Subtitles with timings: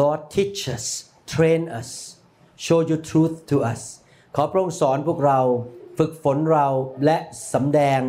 [0.00, 0.86] Lord teach us
[1.32, 1.90] train us
[2.64, 3.82] show your truth to us
[4.36, 5.40] ขอพระองค์สอนพวกเรา
[5.98, 6.68] ฝึกฝนเรา
[7.04, 7.18] และ
[7.52, 8.00] สำแดง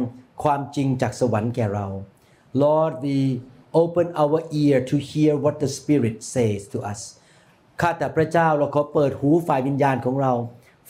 [0.43, 1.87] ความจริงจากสวรรค์แก่เรา
[2.63, 3.17] Lord we
[3.81, 7.01] open our ear to hear what the Spirit says to us
[7.81, 10.33] ข้าแต่พระเจ้าเราขอเปิดหูฝ่ายวิญญาณของเรา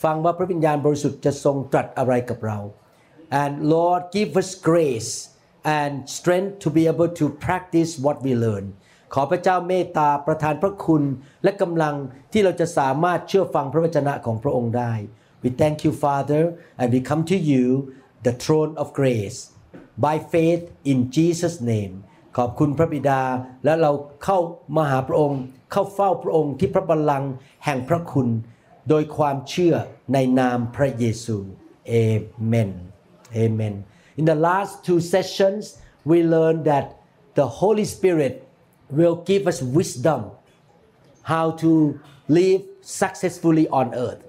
[0.02, 2.58] ฟังว่าพระวิญญาณบริสุทธิ์จะทรงตรัสอะไรกับเรา
[3.42, 5.12] and Lord give us grace
[5.80, 8.66] and strength to be able to practice what we learn
[9.13, 11.03] ขอพระเจ้าเมตตาประทานพระคุณ
[11.43, 11.95] และกำลัง
[12.31, 14.93] ที่เราจะสามารถเชื่อฟังพระวจนะของพระองค์ได้
[15.43, 16.43] We thank you Father
[16.79, 17.65] and we come to you
[18.25, 19.39] the throne of grace
[20.05, 21.93] by faith in Jesus name
[22.37, 23.21] ขอบคุณพระบิดา
[23.65, 23.91] และเรา
[24.23, 24.39] เข้า
[24.75, 27.31] มาหาพระองค์ เข้าเฝ้าพระองค์ที่พระบัลลังก์
[27.65, 28.27] แห่งพระคุณ
[28.89, 29.75] โดยความเชื่อ
[30.13, 31.37] ในนามพระเยซู
[31.87, 31.93] เอ
[32.47, 32.71] เมน
[33.35, 33.85] Amen.
[34.15, 36.97] In the last two sessions, we learned that
[37.35, 38.46] the Holy Spirit
[38.98, 40.20] will give us wisdom
[41.32, 41.70] how to
[42.38, 42.62] live
[43.00, 44.22] successfully on earth.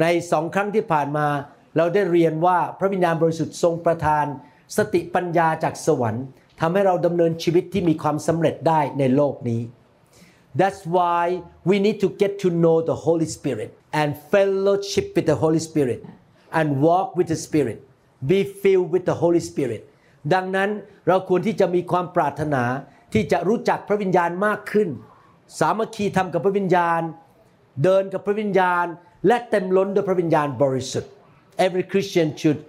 [0.00, 1.26] ในสองครั้งที่ผ่านมา
[1.76, 4.24] เราได้เรียนว่าพระวิญญาณบริสุทธิ์ทรงประทาน
[4.76, 6.24] สติปัญญาจากสวรรค์
[6.60, 9.62] ทำให้เราดำเนินชีวิตที่มีความสำเร็จได้ในโลกนี้
[10.60, 11.22] That's why
[11.68, 16.00] we need to get to know the Holy Spirit and fellowship with the Holy Spirit
[16.58, 17.78] and walk with the Spirit
[18.30, 19.82] be filled with the Holy Spirit
[20.34, 20.70] ดังนั้น
[21.08, 22.62] เราควรที่จะมีความปรารถนา
[23.13, 24.89] ที่จะรู้จักพระวิญญาณมากขึ้น
[25.59, 27.01] สามัคคีทำกับพระวิญญาณ
[27.83, 28.85] เดินกับพระวิญญาณ
[29.27, 31.11] และเต็มล้นด้วยพระวิญญาณบริสุทธิ์
[31.65, 32.59] Every Christian should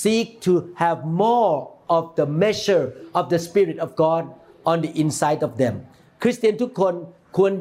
[0.00, 1.54] seek to have more
[1.96, 2.86] of the measure
[3.18, 4.24] of the Spirit of God
[4.70, 5.74] on the inside of them
[6.22, 6.94] คริสเตียนทุกคน
[7.36, 7.52] ควร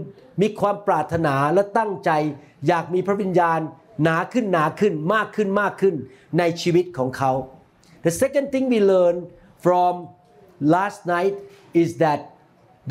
[0.42, 2.12] มีความปรารถนาและตั้งใจ
[2.68, 3.60] อยากมีพระวิญญาณ
[4.04, 5.96] หนาขึ้นหนาขึ้นมากขึ้นมากขึ้น
[6.40, 7.32] ในชีวิตของเขา
[8.06, 9.18] The second thing we learn
[9.66, 9.94] from
[10.76, 11.36] last night
[11.82, 12.20] is that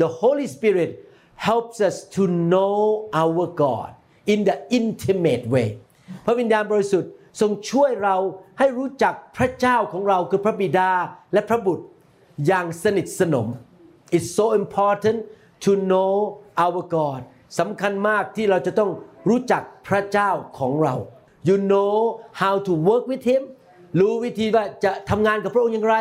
[0.01, 0.91] the Holy Spirit
[1.35, 3.89] helps us to know our God
[4.33, 5.67] in the intimate way
[6.25, 7.11] พระวิญญาณบริสุทธิ์
[7.41, 8.15] ทรงช่วยเรา
[8.59, 10.91] ให้รู้จักพระเจ้าของเราคือพระบิดา
[11.33, 11.85] และพระบุตร
[12.47, 13.47] อย่างสนิทสนม
[14.15, 15.19] It's so important
[15.65, 16.11] to know
[16.63, 17.21] our God
[17.59, 18.91] สำคัญมากที่เราจะต้อง
[19.29, 20.29] รู้จักพระเจ้า
[20.59, 20.95] ของเรา
[21.47, 21.93] you know
[22.41, 23.43] how to work with him
[23.99, 25.95] รู้วิธีว่าจะทำงานกับพระองค์อย่างไร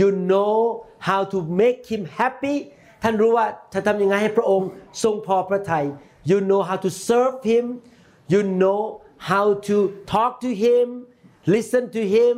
[0.00, 0.56] you know
[1.08, 2.56] how to make him happy
[3.02, 4.68] ท่านรู้ว่าจะทำยังไงให้พระองค์
[5.02, 5.84] ทรงพอพระทัย
[6.30, 7.64] you know how to serve him
[8.32, 8.80] you know
[9.30, 9.76] how to
[10.12, 10.86] talk to him
[11.54, 12.34] listen to him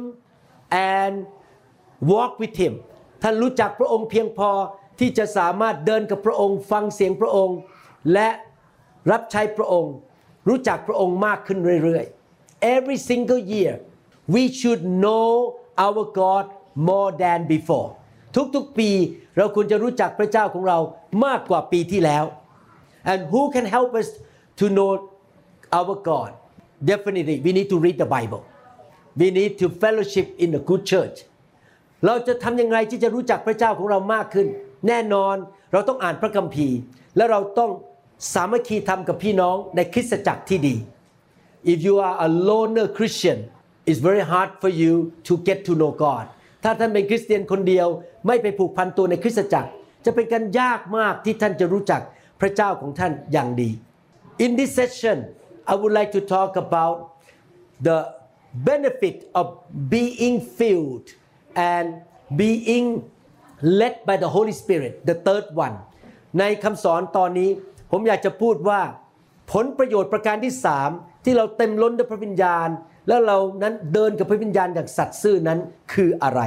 [0.94, 1.14] and
[2.12, 2.74] walk with him
[3.22, 4.50] ท่านรู้จักพระองค์เพียงพอ
[4.98, 7.58] ที่จะสามารถเดินกับพระองค์ฟังเสียงพระองค์
[8.12, 8.28] และ
[9.10, 9.94] รับใช้พระองค์
[10.48, 13.72] รู้จักพระองค์มากขึ้นเรื่อยๆ every single year
[14.34, 15.30] we should know
[15.84, 16.46] our God
[16.88, 17.88] more than before
[18.54, 18.90] ทุกๆปี
[19.36, 20.78] เราควรจะรู้จักพระเจ้าของเรา
[21.24, 22.24] มากกว่าปีที่แล้ว
[23.10, 24.08] and who can help us
[24.60, 24.90] to know
[25.78, 26.30] our God
[26.90, 28.42] definitely we need to read the Bible
[29.20, 31.16] we need to fellowship in a good church
[32.06, 34.46] เราจะทำยังไงที่จะรู้จักพระเจ้าของเรามากขึ้น
[34.88, 35.36] แน่นอน
[35.72, 36.78] เราต้องอ่านพระคัมภีร์
[37.16, 37.70] และเราต้อง
[38.32, 40.76] สามัคคีทำกับพี่น้องในคริสตจักรที่ดี
[41.72, 43.38] if you are a loner Christian
[43.88, 44.92] it's very hard for you
[45.28, 46.26] to get to know God
[46.64, 47.86] ถ้าท่านเป็นคริสเตียนคนเดียว
[48.26, 49.70] ไม่ไปผูกพันตัวในคริสตจักร
[50.04, 52.02] จะเป็นการยากมากที่ท่านจะรู้จัก
[52.40, 53.70] พระเจ้าของท่านอย่างดี
[54.44, 55.18] in this session
[55.72, 56.96] I would like to talk about
[57.86, 57.98] the
[58.70, 59.46] benefit of
[59.94, 61.06] being filled
[61.74, 61.86] and
[62.42, 62.86] being
[63.80, 65.76] led by the Holy Spirit the third one
[66.38, 67.50] ในคำสอนตอนนี้
[67.90, 68.80] ผมอยากจะพูดว่า
[69.52, 70.90] ผลประโยชน์ประการที่สาม
[71.24, 72.68] ที่เราเต็มล้นด้วยพระวิญญาณ
[73.08, 75.58] แล้วเรานั้นเดินกับพระวิญญาณอย่างสัตย์ซื่อนั้น
[75.92, 76.40] คืออะไร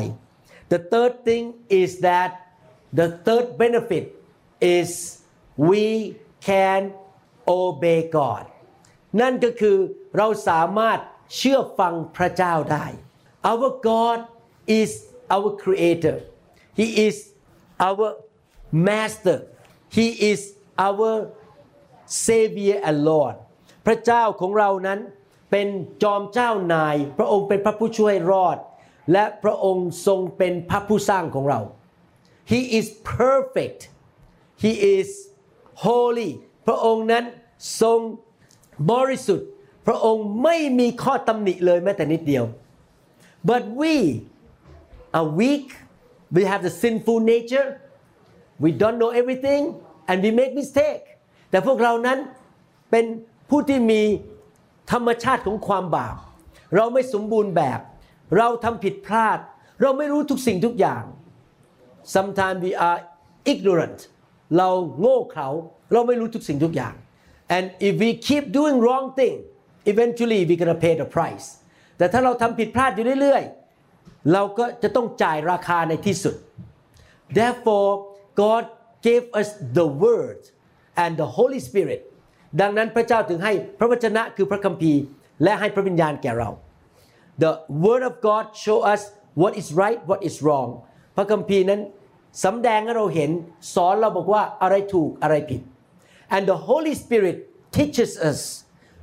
[0.74, 1.44] The third thing
[1.82, 2.32] is that
[3.00, 4.06] the third benefit
[4.78, 4.90] is
[5.70, 5.86] we
[6.48, 6.82] can
[7.60, 8.46] obey God
[9.22, 9.78] นั่นก็คือ
[10.18, 11.00] เราสามารถ
[11.36, 12.86] เชื่อฟังพระเจ้าได้
[13.52, 14.20] Our God
[14.80, 14.92] is
[15.36, 16.18] our creator
[16.80, 17.16] He is
[17.88, 18.08] our
[18.88, 19.38] master
[19.98, 20.40] He is
[20.88, 21.12] our
[22.26, 23.36] Savior and Lord
[23.86, 25.00] พระเจ้าของเรานั้น
[25.52, 25.68] เป็น
[26.04, 28.58] จอมเจ้านาย พระองค์เป็นพระผู้ช่วยรอด
[29.12, 31.60] และพระองค์ทรงเป็นพระผู้สร้างของเรา
[32.52, 32.86] He is
[33.18, 33.82] perfect
[34.64, 35.08] He is
[35.86, 36.30] holy
[36.68, 37.24] พระองค์นั้น
[37.82, 38.00] ทรง
[38.92, 39.50] บริสุทธิ์
[39.88, 42.46] พระองค์ไม่มีข้อตำหนิเลยแม้แต่นิดเดียว
[43.50, 43.96] but we
[45.18, 45.68] are weak
[46.36, 47.68] we have the sinful nature
[48.64, 49.64] we don't know everything
[50.10, 51.04] and we make mistake
[51.50, 52.18] แต่พวกเรานั้น
[52.92, 53.06] เป็น
[53.50, 54.02] ผู้ที่มี
[54.92, 56.16] ธรรมชาติของความบาป
[56.76, 57.80] เราไม่สมบูรณ์แบบ
[58.38, 59.40] เราทำผิดพลาด
[59.82, 61.04] เราไม่รู้ทุกสิ่งทุกอย่าง
[62.16, 63.00] sometimes we are
[63.52, 64.00] ignorant
[64.58, 64.70] เรา
[65.00, 65.48] โง่เขลา
[65.92, 66.96] เราไม่รู้ทุกสิ่งทุกอย่าง
[67.56, 69.36] and if we keep doing wrong thing
[69.92, 71.48] eventually we gonna pay the price
[71.98, 76.36] แต่ถ้าเราทำผิดพลาดอยู่เรื่อยๆ เราก็จะต้องจ่ายราคาในที่สุด
[77.38, 77.92] therefore
[78.42, 78.64] God
[79.08, 80.40] gave us the word
[81.04, 82.02] and the Holy Spirit
[82.62, 85.02] ดังนั้นพระเจ้าถึงให้พระวจนะคือพระคัมภีร์
[85.44, 86.50] และให้พระวิญญาณแก่เรา
[87.44, 87.52] the
[87.86, 89.02] word of God show us
[89.42, 90.70] what is right what is wrong
[91.16, 91.82] พระคัมภีร์นั้น
[92.44, 93.32] สำแดงให้เราเห็น
[93.76, 95.62] สอนเราบอกว่าอะไรถูกอะไรผิด
[96.36, 97.38] and the Holy Spirit
[97.78, 98.40] teaches us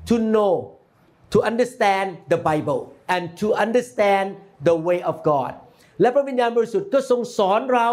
[0.08, 0.52] to know
[1.32, 2.80] to understand the Bible
[3.14, 4.26] and to understand
[4.68, 5.52] the way of God
[6.00, 7.88] และพระวิญญาณบริสุทธิ์ก็ทรงสอนเรา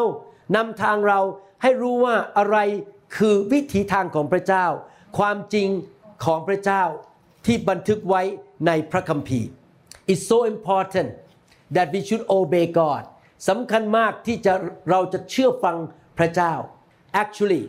[0.56, 1.20] นำทางเรา
[1.64, 2.58] ให้รู้ว่าอะไร
[3.18, 4.66] คือวิถีทางของพระเจ้า
[5.18, 5.70] ความจริง
[6.26, 6.84] ของพระเจ้า
[7.46, 8.22] ที่บันทึกไว้
[8.68, 9.50] ในพระคัมภีร์
[10.12, 11.10] It's so important
[11.76, 13.04] that we should obey God
[13.50, 14.54] สำคัญมากที่จะ
[14.90, 15.78] เราจะเชื่อฟัง
[16.18, 16.54] พระเจ้า
[17.22, 17.64] Actually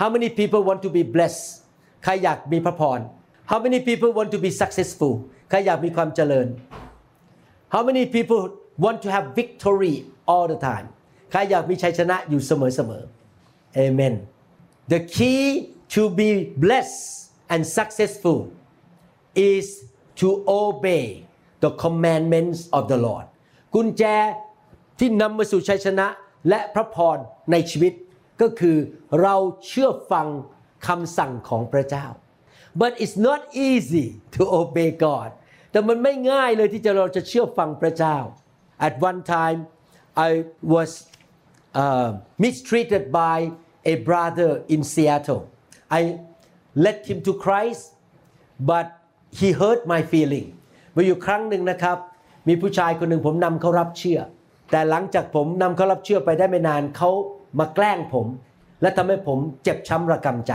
[0.00, 1.44] how many people want to be blessed
[2.04, 3.00] ใครอยากมีพระพร
[3.50, 5.14] How many people want to be successful
[5.50, 6.48] ใครอยากมีความเจริญ
[7.74, 8.42] How many people
[8.84, 9.94] want to have victory
[10.30, 10.86] all the time
[11.30, 14.14] ใครอยากมีชัยชนะอยู่เสมอๆ Amen
[14.92, 15.44] The key
[15.95, 16.29] to be
[16.65, 17.01] blessed
[17.53, 18.39] and successful
[19.53, 19.65] is
[20.21, 21.05] to obey
[21.63, 23.25] the commandments of the Lord
[23.73, 24.03] กุญแจ
[24.99, 26.07] ที่นำมาสู่ชัยชนะ
[26.49, 27.17] และพระพร
[27.51, 27.93] ในชีวิต
[28.41, 28.77] ก็คือ
[29.21, 29.35] เรา
[29.67, 30.27] เชื่อฟัง
[30.87, 32.05] คำสั่งของพระเจ้า
[32.81, 35.29] but it's not easy to obey God
[35.71, 38.17] แต่มันไม่ง่ายเลยที่จะเราจะเชื่อฟังพระเจ้า
[38.87, 39.59] at one time
[40.27, 40.29] I
[40.73, 40.89] was
[41.81, 42.09] uh,
[42.43, 43.37] mistreated by
[43.93, 45.43] a brother in Seattle
[45.98, 46.00] I
[46.84, 47.84] led him to Christ
[48.70, 48.86] but
[49.38, 50.48] he hurt my feeling
[50.94, 51.98] มาอยู่ครั้งหนึ่งนะครับ
[52.48, 54.20] มีผู้ชายคนหนึ่งผมนำเขารับเชื่อ
[54.70, 57.10] แต่หลังจากผมนำเขารับเชื่อไปได้ไม่นานเขา
[57.58, 58.26] มาแกล้งผม
[58.80, 60.52] และทำให้ผมเจ็บช้ำระกำใจ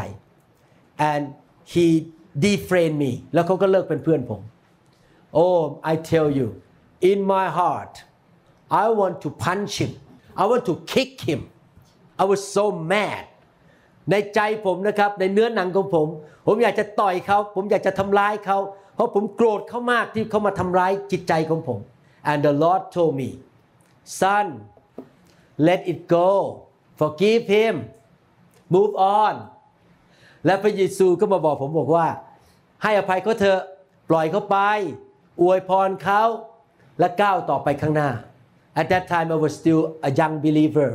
[1.11, 1.23] and
[1.71, 1.85] he
[2.45, 4.41] defriend me แล้วเขาก็เลิกเป็นเพื่อนผม
[5.43, 6.47] oh I tell you
[7.11, 7.93] in my heart
[8.83, 9.91] I want to punch him
[10.41, 11.41] I want to kick him
[12.21, 13.23] I was so mad
[14.11, 16.07] ในใจผมนะครับ ในเนื้อหนังของผม
[16.47, 18.57] ผมอยากจะต่อยเขา ผมอยากจะทำร้ายเขา
[18.95, 21.79] เพราะผมโกรธเขามากที่เขามาทำร้ายจิตใจของผม
[22.31, 23.29] and the Lord told me
[24.19, 24.47] son
[25.67, 26.29] let it go
[26.99, 27.75] forgive him
[28.75, 29.33] move on
[30.45, 32.07] และพระเยซูก็มาบอกผมบอกว่า
[32.83, 33.61] ให้อภัยเขาเถอะ
[34.09, 34.57] ปล่อยเขาไป
[35.41, 36.23] อวยพรเขา
[36.99, 38.09] และก้าวต่อไปข้างหน้า
[38.81, 40.89] At that time I was still a young believer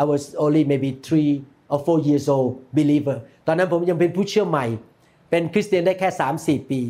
[0.00, 1.32] I was only maybe three
[1.72, 4.66] or four years old believer ตอนนั้นผมยังเป็นผู้เชื่อใหม่
[5.30, 6.08] เป็นคริสเตียนได้แค่
[6.40, 6.80] 3-4 ปี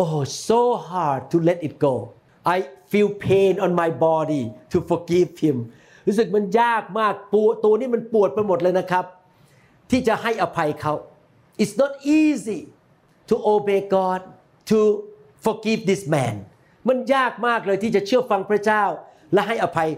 [0.00, 1.94] Oh so hard to let it go
[2.54, 2.56] I
[2.90, 5.56] feel pain on my body to forgive him
[6.06, 9.04] รู้สึกมันยากมากปวดตัวนี้มันปวดไปหมดเลยนะครับ
[9.90, 10.94] ที่จะให้อภัยเขา
[11.62, 12.60] It's not easy
[13.28, 14.20] to obey God
[14.70, 14.78] to
[15.44, 16.34] forgive this man
[16.88, 18.84] มันยากมากเลยที่จะเชื่อฟังพระเจ้า
[19.32, 19.88] และให้อภัย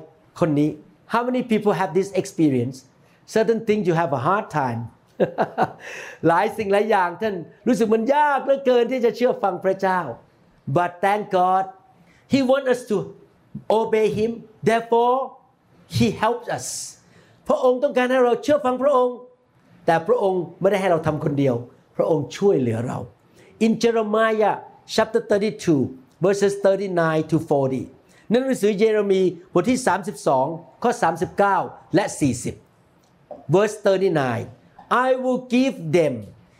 [0.40, 0.70] คนนี้
[1.12, 2.76] How many people have this experience
[3.34, 4.80] certain things you have a hard time
[6.28, 7.34] หลายสิ่งหลายอย่างท่าน
[7.66, 10.00] รู้สึกมันยากเหลือเกินที่จะเชื่อฟังพระเจ้า
[10.76, 11.64] but thank God
[12.32, 12.96] He wants us to
[13.80, 14.30] obey Him
[14.68, 15.16] therefore
[15.96, 16.66] He helps us
[17.48, 19.16] พระองค์ต้องการให้เราเชื่อฟังพระองค์
[19.86, 21.54] แต่พระองค์ไม่ได้ให้เราทำคนเดียว
[21.96, 22.98] พระองค์ช่วยเหลือเรา
[23.64, 24.56] In Jeremiah
[24.94, 27.36] chapter 32 verses 39 to
[27.84, 29.78] 40ในหนังสือเยเรมีบทที่
[30.30, 30.92] 32 ข้อ
[31.44, 32.65] 39 และ 40
[33.48, 34.50] verse 39
[34.90, 36.14] I will give them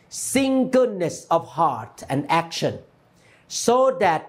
[0.08, 2.78] singleness of heart and action
[3.48, 4.22] so that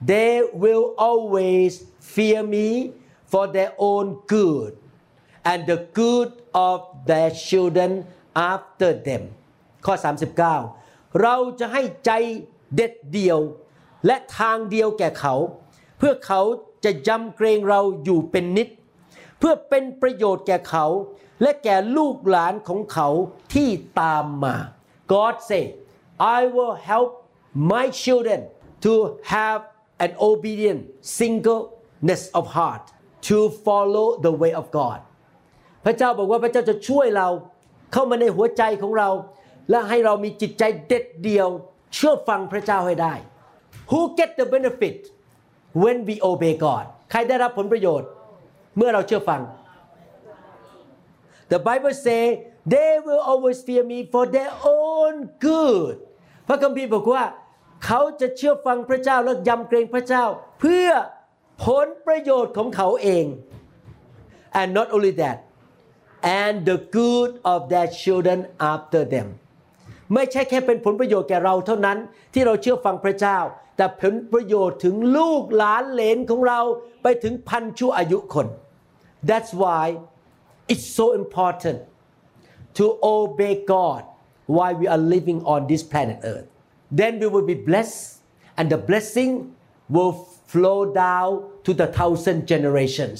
[0.00, 2.92] they will always fear me
[3.26, 4.76] for their own good
[5.44, 7.90] and the good of their children
[8.34, 9.22] after them
[9.86, 9.94] ข้อ
[10.56, 12.10] 39 เราจะให้ใจ
[12.74, 13.38] เด็ดเดียว
[14.06, 15.34] และทางเดียวแก่เขา
[15.98, 16.40] เพื่อเขา
[16.84, 18.68] จะยำเกรงเราอยู่เป็นนิด
[19.38, 20.86] เพื่อเป็นประโยชน์แก่เขา
[21.42, 23.08] และแก่ลูกหลานของเขา
[23.54, 23.68] ที่
[24.00, 24.56] ตามมา
[25.12, 25.64] God say
[26.38, 27.10] I will help
[27.72, 28.40] my children
[28.84, 28.92] to
[29.34, 29.60] have
[30.04, 30.80] an obedient
[31.18, 32.84] singleness of heart
[33.28, 34.98] to follow the way of God
[35.84, 37.28] พระเจ้าบอกว่าพระเจ้าจะช่วยเรา
[37.92, 39.10] เข้ามาในหัวใจของเรา
[39.70, 41.48] และให้เรามีจิตใจเด็ดเดียว
[41.94, 43.14] เชื่อฟังพระเจ้าให้ได้
[43.90, 44.98] Who get the benefit
[45.82, 48.08] when we obey God ใครได้รับผลประโยชน์
[48.76, 49.40] เมื่อเราเชื่อฟัง
[51.52, 52.22] The Bible say
[52.74, 55.14] they will always fear me for their own
[55.46, 55.94] good
[56.48, 57.24] พระคัมภีร์บอกว่า
[57.86, 60.24] เขาจะเชื่อฟังพระเจ้าและยำเกรงพระเจ้า
[60.60, 60.88] เพื่อ
[61.64, 63.26] ผลประโยชน์ของเขาเอง
[64.60, 65.38] and not only that
[66.42, 68.38] and the good of their children
[68.72, 69.28] after them
[70.14, 71.98] ไม่ใช่แค่เป็นผลประโยชน์แก่เราเท่านั้น
[72.34, 73.38] ที่เราเชื่อฟังพระเจ้า
[73.76, 76.60] แต่ผลประโยชน์ถึงลูกหลานเหลนของเรา
[77.02, 78.46] ไปถึงพันชั่วอายุคน
[79.28, 79.86] That's why
[80.68, 81.78] it's so important
[82.78, 84.04] to obey God
[84.46, 86.48] while we are living on this planet Earth.
[86.90, 88.20] Then we will be blessed,
[88.56, 89.54] and the blessing
[89.88, 90.12] will
[90.46, 91.30] flow down
[91.64, 93.18] to the thousand generations.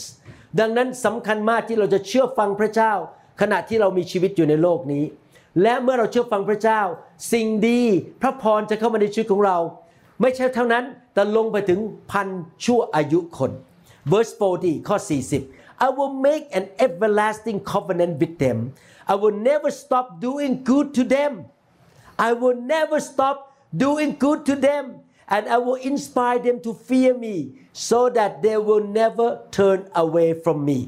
[0.61, 2.93] ดังนั้นสำคัญมากที่เราจะเชื่อฟังพระเจ้า
[3.41, 5.05] ขณะที่เรามีชีวิตอยู่ในโลกนี้
[5.63, 6.81] และเมื่อเราเชื่อฟังพระเจ้า
[7.33, 7.81] สิ่งดี
[8.23, 9.59] พระพรจะเข้ามาในชีวิตของเรา
[10.21, 12.29] ไม่ใช่เท่านั้นแต่ลงไปถึงพัน
[12.65, 13.53] ชั่วอายุคน
[14.13, 14.97] verse 40ข้อ
[15.31, 18.59] 40 I will make an everlasting covenant with them
[19.13, 21.33] I will never stop doing good to them
[22.29, 23.37] I will never stop
[23.85, 24.85] doing good to them
[25.29, 27.37] and I will inspire them to fear me
[27.73, 30.81] so that they will never turn away from me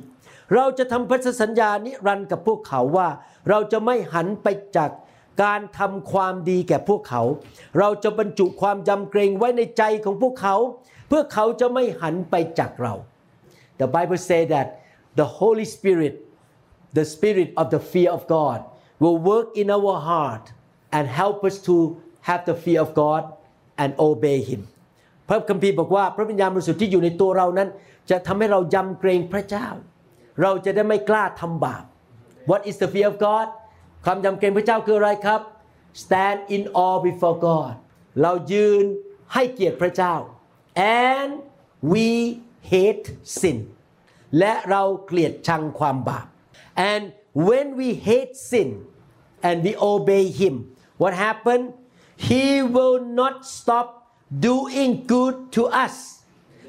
[0.54, 3.09] เราจะทำพันธสัญญานิรันดร์กับพวกเขาว่า
[3.49, 4.90] เราจะไม่หันไปจาก
[5.42, 7.23] การทำความดีแก่พวกเขา
[7.78, 10.56] เราจะบรรจุความยำเกรงไว้ในใจของพวกเขา
[11.09, 12.94] เพื่อเขาจะไม่หันไปจากเรา
[13.80, 14.66] The Bible say that
[15.20, 16.13] the Holy Spirit
[16.98, 18.60] the spirit of the fear of God
[19.04, 20.46] will work in our heart
[20.96, 21.75] and help us to
[22.27, 23.24] have the fear of God
[23.82, 24.62] and obey Him
[25.27, 27.70] พระคัมภีร์บอกว่าพระวิญญาณบริสุทธิ์ที่อยู่ในตัวเรานั้น
[28.10, 29.68] จะทำให้เรายำเกรงพระเจ้า
[30.42, 31.84] เราจะได้ไม่กล้าทำบาป
[32.50, 33.48] What is the fear of God
[34.06, 35.42] ความยำเกรงพระเจ้าคืออะไรครับ
[36.01, 37.74] Stand in awe before God
[38.22, 38.84] เรายืน
[39.34, 40.15] ให้เกียรติพระเจ้า
[41.10, 41.32] and
[41.92, 42.08] we
[42.72, 43.08] hate
[43.39, 43.58] sin
[44.39, 46.27] และเราเกลียดชังความบาป
[46.91, 47.03] and
[47.49, 48.69] when we hate sin
[49.47, 50.55] and we obey him
[51.03, 51.67] what happened
[52.29, 52.45] he
[52.75, 53.87] will not stop
[54.49, 55.95] doing good to us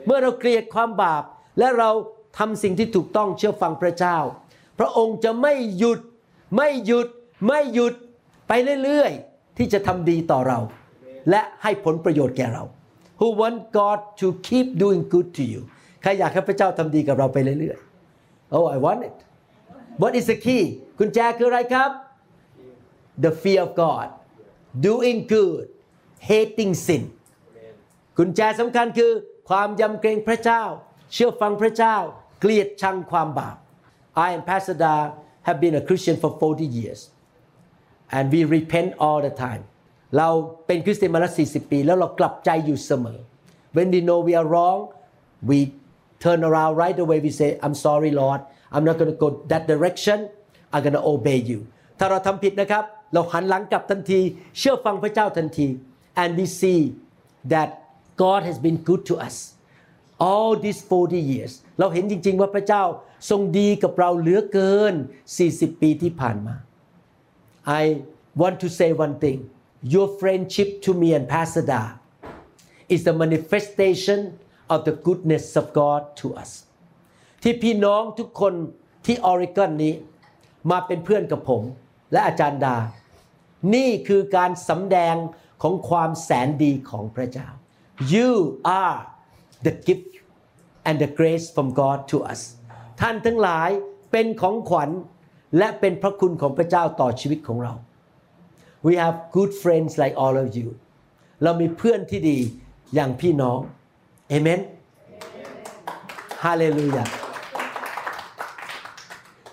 [0.05, 1.23] เมื่อเราเกลียดความบาป
[1.59, 1.89] และเรา
[2.37, 4.17] ทำสิ่งที่ถูกต้องเชื่อฟังพระเจ้า
[4.79, 5.99] พระองค์จะไม่หยุด
[6.55, 7.07] ไม่หยุด
[7.47, 7.93] ไม่หยุด
[8.47, 8.51] ไป
[8.83, 10.59] เรื่อยๆ ที่จะทำดีต่อเรา
[11.29, 12.63] และให้ผลประโยชน์แก่เรา
[13.19, 15.61] Who want God to keep doing good to you
[16.01, 19.17] ใครอยากให้พระเจ้าทำดีกับเราไปเรื่อยๆ Oh I want it
[20.01, 20.63] What is the key
[20.99, 21.91] กุญแจคืออะไรครับ
[23.23, 24.07] The fear of God
[24.87, 25.65] doing good
[26.29, 27.03] hating sin
[28.17, 29.11] กุญแจสำคัญคือ
[29.49, 30.63] ความยำเกรงพระเจ้า
[31.13, 31.95] เชื่อฟังพระเจ้า
[32.39, 33.57] เกลียดชังความบาป
[34.25, 34.95] I and Pastor Da
[35.47, 37.01] have been a Christian for 40 years
[38.17, 39.63] and we repent all the time
[40.17, 40.29] เรา
[40.65, 43.19] เป็นคริสเตียนมาแล้ว40 ปี แล้วเรากลับใจอยู่เสมอ
[43.75, 44.79] When we know we are wrong
[45.49, 45.59] we
[46.24, 48.40] turn around right away we say I'm sorry Lord
[48.74, 50.18] I'm not going to go that direction
[50.72, 51.60] I'm going to obey you
[51.98, 54.20] ถ้าเราทำผิดนะครับ เราหันหลังกลับทันที
[54.58, 55.68] เชื่อฟังพระเจ้าทันที
[56.22, 56.80] and we see
[57.52, 57.68] that
[58.22, 59.36] God has been good to us
[60.28, 62.82] all these 40 years เราเห็นจริง ๆ ว่าพระเจ้า
[63.30, 64.94] ทรงดีกับเราเหลือเกิน
[65.36, 66.54] 40 ปีที่ผ่านมา
[67.80, 67.82] I
[68.42, 69.38] want to say one thing
[69.94, 71.82] your friendship to me and Pastor Da
[72.94, 74.20] is the manifestation
[74.73, 76.51] of the goodness of God to us
[77.43, 78.53] ที่พี่น้องทุกคน
[79.05, 79.93] ที่ออริกอนนี้
[80.71, 81.63] มาเป็นเพื่อนกับผม
[82.11, 82.75] และอาจารย์ดา
[83.75, 85.15] นี่คือการสำแดง
[85.61, 87.47] ของความแสนดีของพระเจ้า
[88.13, 88.31] you
[88.81, 88.99] are
[89.65, 90.11] the gift
[90.87, 92.41] and the grace from God to us
[93.01, 93.69] ท่านทั้งหลาย
[94.11, 94.89] เป็นของขวัญ
[95.57, 97.73] และเป็นพระคุณของพระเจ้าต่อชีวิตของเรา
[98.87, 100.69] we have good friends like all of you
[101.43, 102.37] เรามีเพื่อนที่ดี
[102.95, 103.59] อย่างพี่น้อง
[104.31, 104.59] เอเมน
[106.43, 107.03] ฮาเลลูยา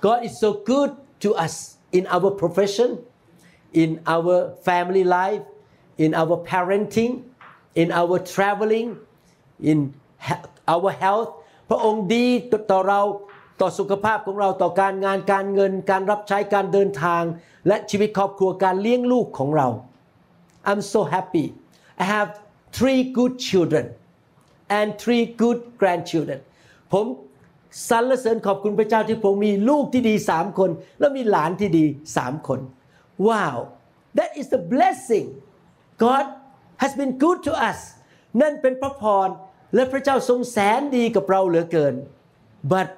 [0.05, 0.91] God is so good
[1.23, 1.55] to us
[1.99, 2.91] in our profession,
[3.83, 5.43] in our family life,
[6.05, 7.13] in our parenting,
[7.75, 8.89] in our traveling,
[9.71, 9.79] in
[10.75, 11.31] our health
[11.69, 12.27] พระองค์ดี
[12.71, 13.01] ต่อเรา
[13.61, 17.23] ต่อสุขภาพของเราต่อการงานการเงิน การรับใช้การเดินทาง
[17.69, 19.69] และชีวิตครอบครัวการเลี้ยงลูกของเรา
[20.69, 21.47] I'm so happy
[22.03, 22.29] I have
[22.77, 23.87] three good children
[24.79, 26.41] and three good grandchildren
[26.93, 27.07] ผม
[27.89, 31.85] สรรเสริญขอบคุณพระเจ้าที่ผมมีลูกที่ดีสามคน และมีหลานที่ดี
[32.17, 32.61] สามคน
[33.29, 33.57] Wow
[34.19, 35.27] that is the blessing
[36.05, 36.25] God
[36.83, 37.79] has been good to us
[38.41, 39.29] นั่นเป็นพระพร
[39.75, 41.95] และพระเจ้าทรงแสนดีกับเราเหลือเกิน
[42.73, 42.89] but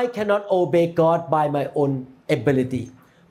[0.00, 1.92] I cannot obey God by my own
[2.36, 2.84] ability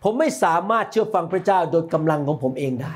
[0.03, 2.93] ผมไม่สามารถเชื่อฟังพระเจ้าโดยกำลังของผมเองได้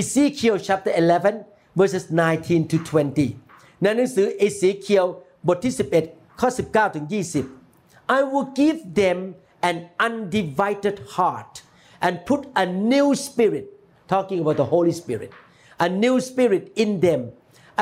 [0.00, 3.47] Ezekiel chapter 11 verses 19 to 20
[3.81, 5.05] ในหนังสือเอเสเคียว
[5.47, 5.73] บทที่
[6.05, 7.05] 11 ข้อ 19 ถึง
[7.59, 9.17] 20 I will give them
[9.69, 11.53] an undivided heart
[12.05, 13.65] and put a new spirit
[14.13, 15.31] talking about the Holy Spirit
[15.85, 17.21] a new spirit in them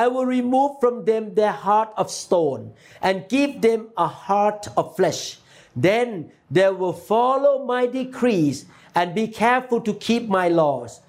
[0.04, 4.96] I will remove from them their heart of stone and give them a heart of
[4.98, 5.40] flesh
[5.88, 6.08] then
[6.50, 8.66] they will follow my decrees
[8.96, 11.02] and be careful to keep my laws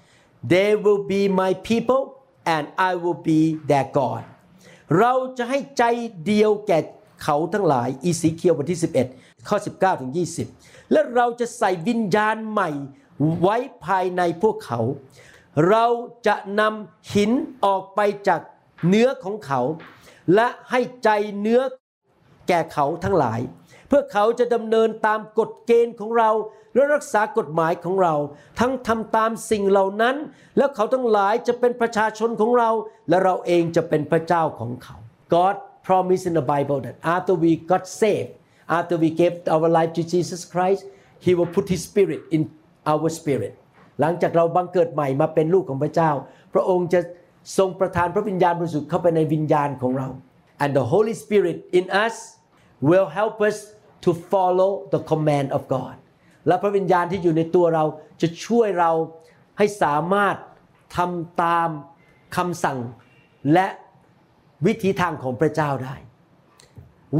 [0.43, 2.01] they will be my people
[2.45, 4.23] and I will be their God
[4.98, 5.84] เราจะให้ใจ
[6.26, 6.78] เดียวแก่
[7.22, 8.80] เขาทั้งหลายอีสีเคียวบทที่
[9.12, 10.12] 11 ข้อ 19 ถึง
[10.50, 12.70] 20 และเราจะใส่วิญญาณใหม่
[13.40, 14.80] ไว้ภายในพวกเขา
[15.68, 15.84] เรา
[16.26, 17.30] จะนำหิน
[17.64, 18.40] ออกไปจาก
[18.88, 19.60] เนื้อของเขา
[20.34, 21.08] และให้ใจ
[21.40, 21.60] เนื้อ
[22.48, 23.40] แก่เขาทั้งหลาย
[23.88, 26.30] เพื่อเขาจะดำเนินตามกฎเกณฑ์ของเรา
[26.74, 28.14] และรักษากฎหมายของเรา
[28.60, 30.16] ทั้งทำตามสิ่งเหล่านั้น
[30.56, 32.70] แล้วเขาทั้งหลายจะเป็นประชาชนของเรา
[33.08, 34.96] และเราเองจะเป็นพระเจ้าของเขา
[35.34, 35.54] God
[35.88, 38.32] promised in the Bible that after we got saved
[38.78, 40.82] after we gave our life to Jesus Christ
[41.24, 42.42] He will put His Spirit in
[42.92, 43.54] our spirit
[44.00, 46.10] หลังจากเราบังเกิดใหม่มาเป็นลูกของพระเจ้า
[46.54, 47.00] พระองค์จะ
[47.58, 50.08] ทรงประทานพระวิญญาณบริสุทธิ์เข้าไปในวิญญาณของเรา
[50.62, 52.16] and the Holy Spirit in us
[52.88, 53.56] will help us
[54.04, 55.96] to follow the command of God
[56.46, 57.84] และพระวิญญาณที่อยู่ในตัวเรา
[58.20, 58.90] จะช่วยเรา
[59.58, 60.36] ให้สามารถ
[60.96, 61.68] ทำตาม
[62.36, 62.78] คำสั่ง
[63.52, 63.66] และ
[64.66, 65.94] วิธีทางของพระเจ้าได้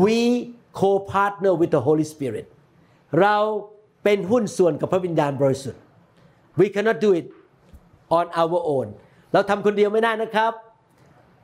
[0.03, 0.19] we
[0.81, 2.47] co-partner with the Holy Spirit
[3.21, 3.37] เรา
[4.05, 5.83] เป็นหุ้นส่วนกับพระวิญญาณบริสุทธิ์
[6.61, 7.27] we cannot do it
[8.19, 8.87] on our own
[9.33, 10.53] เราทำคนเดียวไม่ได้นะครับ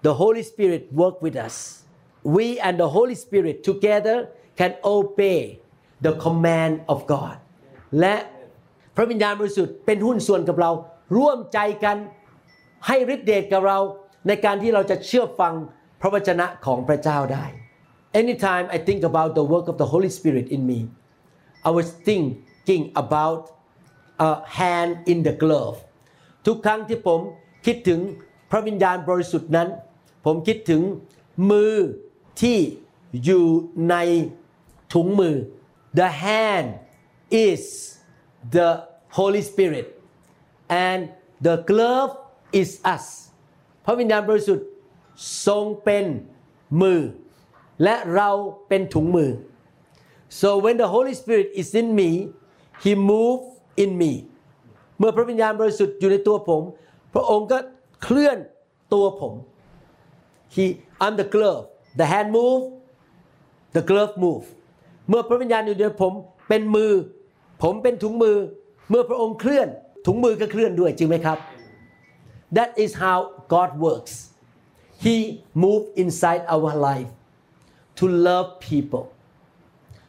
[0.06, 1.56] the Holy Spirit work with us
[2.34, 4.16] we and the Holy Spirit together
[4.58, 5.40] can obey
[6.04, 7.36] the command of God
[8.00, 8.14] และ
[8.96, 10.70] พระวิญญาณบริสุทธิ์เป็นหุ้นส่วนกับเรา
[11.16, 11.96] ร่วมใจกัน
[12.86, 13.78] ให้ฤทธิเดชกับเรา
[14.26, 15.54] ในการที่เราจะเชื่อฟัง
[16.00, 17.44] พระวจนะของพระเจ้าได้
[18.20, 20.78] anytime I think about the work of the Holy Spirit in me
[21.68, 23.42] I was thinking about
[24.28, 25.76] a hand in the glove
[26.46, 27.20] ทุกครั้งที่ผม
[27.66, 28.00] คิดถึง
[28.50, 29.68] พระวิญญาณบริสุทธิ์นั้น
[30.26, 30.82] ผมคิดถึง
[31.50, 31.74] มือ
[32.42, 32.58] ที่
[33.24, 33.44] อยู่
[33.90, 33.96] ใน
[34.94, 35.36] ถุงมือ
[36.00, 36.68] the hand
[37.48, 37.62] is
[38.56, 38.68] the
[39.18, 39.86] Holy Spirit
[40.88, 41.00] and
[41.46, 42.10] the glove
[42.60, 43.04] is us
[43.84, 44.66] พระวิญญาณบริสุทธิ์
[45.46, 46.04] ทรงเป็น
[46.82, 47.00] มือ
[47.82, 48.30] และเรา
[48.68, 49.30] เป็นถุงมือ
[50.40, 52.10] so when the Holy Spirit is in me
[52.84, 53.40] He move
[53.82, 54.12] in me
[54.98, 56.62] เมื่อพระวิญญาณบริสุทธิ์อยู่ในตัวผม
[57.14, 57.58] พระองค์ก็
[58.02, 58.38] เคลื่อน
[58.94, 59.34] ตัวผม
[60.54, 60.64] He
[61.04, 61.62] I'm the glove
[62.00, 62.62] the hand move
[63.76, 64.44] the glove move
[65.08, 66.12] เมื่อพระวิญญาณอยู่ในผม
[66.48, 66.92] เป็นมือ
[67.62, 68.36] ผมเป็นถุงมือ
[68.90, 69.68] เมื่อพระองค์เคลื่อน
[70.06, 71.38] ถุงมือก็เคลื่อนด้วยจริงไหมครับ
[72.56, 73.18] That is how
[73.54, 74.14] God works
[75.04, 75.16] He
[75.64, 77.10] move inside our life
[77.98, 79.04] to love people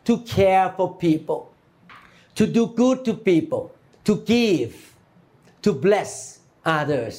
[0.07, 1.41] to care for people
[2.37, 3.63] to do good to people
[4.07, 4.71] to give
[5.65, 6.39] to bless
[6.77, 7.15] others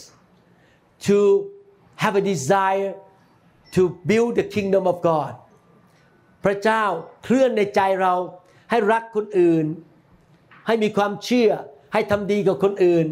[1.06, 1.16] to
[2.02, 2.94] have a desire
[3.76, 5.32] to build the kingdom of God
[6.46, 6.84] พระเจ้า
[7.24, 8.14] เคลื่อนในใจเรา
[8.70, 9.66] ให้รักคนอื่น
[10.66, 11.50] ให้มีความเชื่อ
[11.92, 13.06] ให้ทำดีกับคนอื่น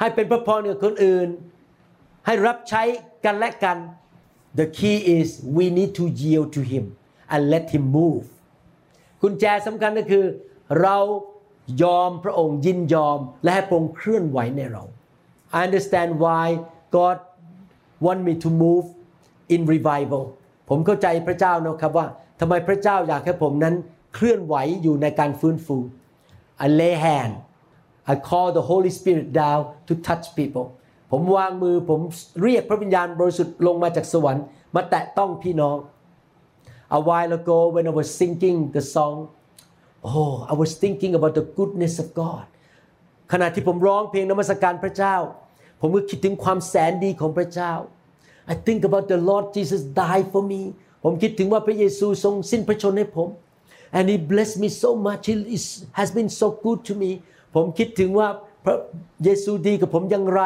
[0.00, 1.28] ให้เป็นพระพรกับคนอื่น
[2.26, 2.82] ให้รับใช้
[3.24, 3.78] กันและกัน
[4.58, 6.84] The key is we need to yield to Him
[7.32, 8.24] and let Him move
[9.22, 10.24] กุญแจสำคัญก็คือ
[10.80, 10.96] เรา
[11.82, 14.82] ยอมพระองค์ยินยอมและให้พระองค์เคลื่อนไหวในเรา
[15.56, 16.46] I understand why
[16.96, 17.16] God
[18.04, 18.86] want me to move
[19.54, 20.22] in revival
[20.68, 22.06] ผมเข้าใจพระเจ้านะครับว่า
[22.40, 23.74] ทำไมพระเจ้าอยากให้ผมนั้น
[24.14, 25.76] เคลื่อนไหวอยู่ในการฟื้นฟู
[26.64, 27.34] I lay hand
[28.12, 30.66] I call the Holy Spirit down to touch people
[31.10, 32.00] ผมวางมือผม
[32.42, 35.76] เรียกพระวิญญาณบริสุทธิ์ลงมาจากสวรรค์ มาแตะต้องพี่น้อง
[36.98, 39.16] A while ago when I was singing the song
[40.08, 42.46] oh I was thinking about the goodness of God
[43.32, 45.16] ขณะที่ผมร้องเพลงนมัสการพระเจ้า
[45.80, 47.72] ผมก็คิดถึงความแสนดีของพระเจ้า
[48.52, 50.62] I think about the Lord Jesus died for me
[51.02, 53.28] ผมคิดถึงว่าพระเยซูทรงสิ้นพระชนให้ผม
[53.96, 55.64] and He blessed me so much He is,
[55.98, 57.10] has been so good to me
[57.54, 58.28] ผมคิดถึงว่า
[58.64, 58.76] พระ
[59.24, 60.42] เยซูดีกับผมอย่างไร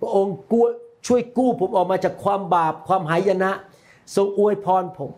[0.00, 0.64] พระองค์กู้
[1.06, 3.50] ช่วยกู้ผมออกมาจากความบาปความหายนะ
[4.16, 5.10] ทรงอวยพรผม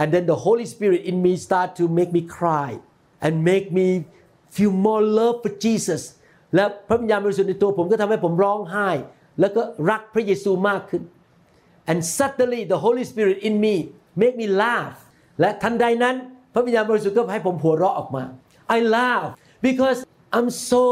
[0.00, 2.70] and then the Holy Spirit in me start to make me cry
[3.24, 3.86] and make me
[4.54, 6.02] feel more love for Jesus
[6.54, 8.90] และพระวิญญาณบริสุทธิ์ในตัวผมก็ทำให้ผมร้องไห้
[9.40, 11.02] แล้วก็รักพระเยซูมากขึ้น
[11.89, 13.75] and suddenly the Holy Spirit in me
[14.21, 14.97] make me laugh
[15.39, 16.15] และทันใดนั้น
[16.53, 18.23] พระวิญญาณบริสุทธิ์ก็ให้ผมหัวเราะออกมา
[18.75, 19.27] I laugh
[19.67, 19.99] because
[20.37, 20.83] I'm so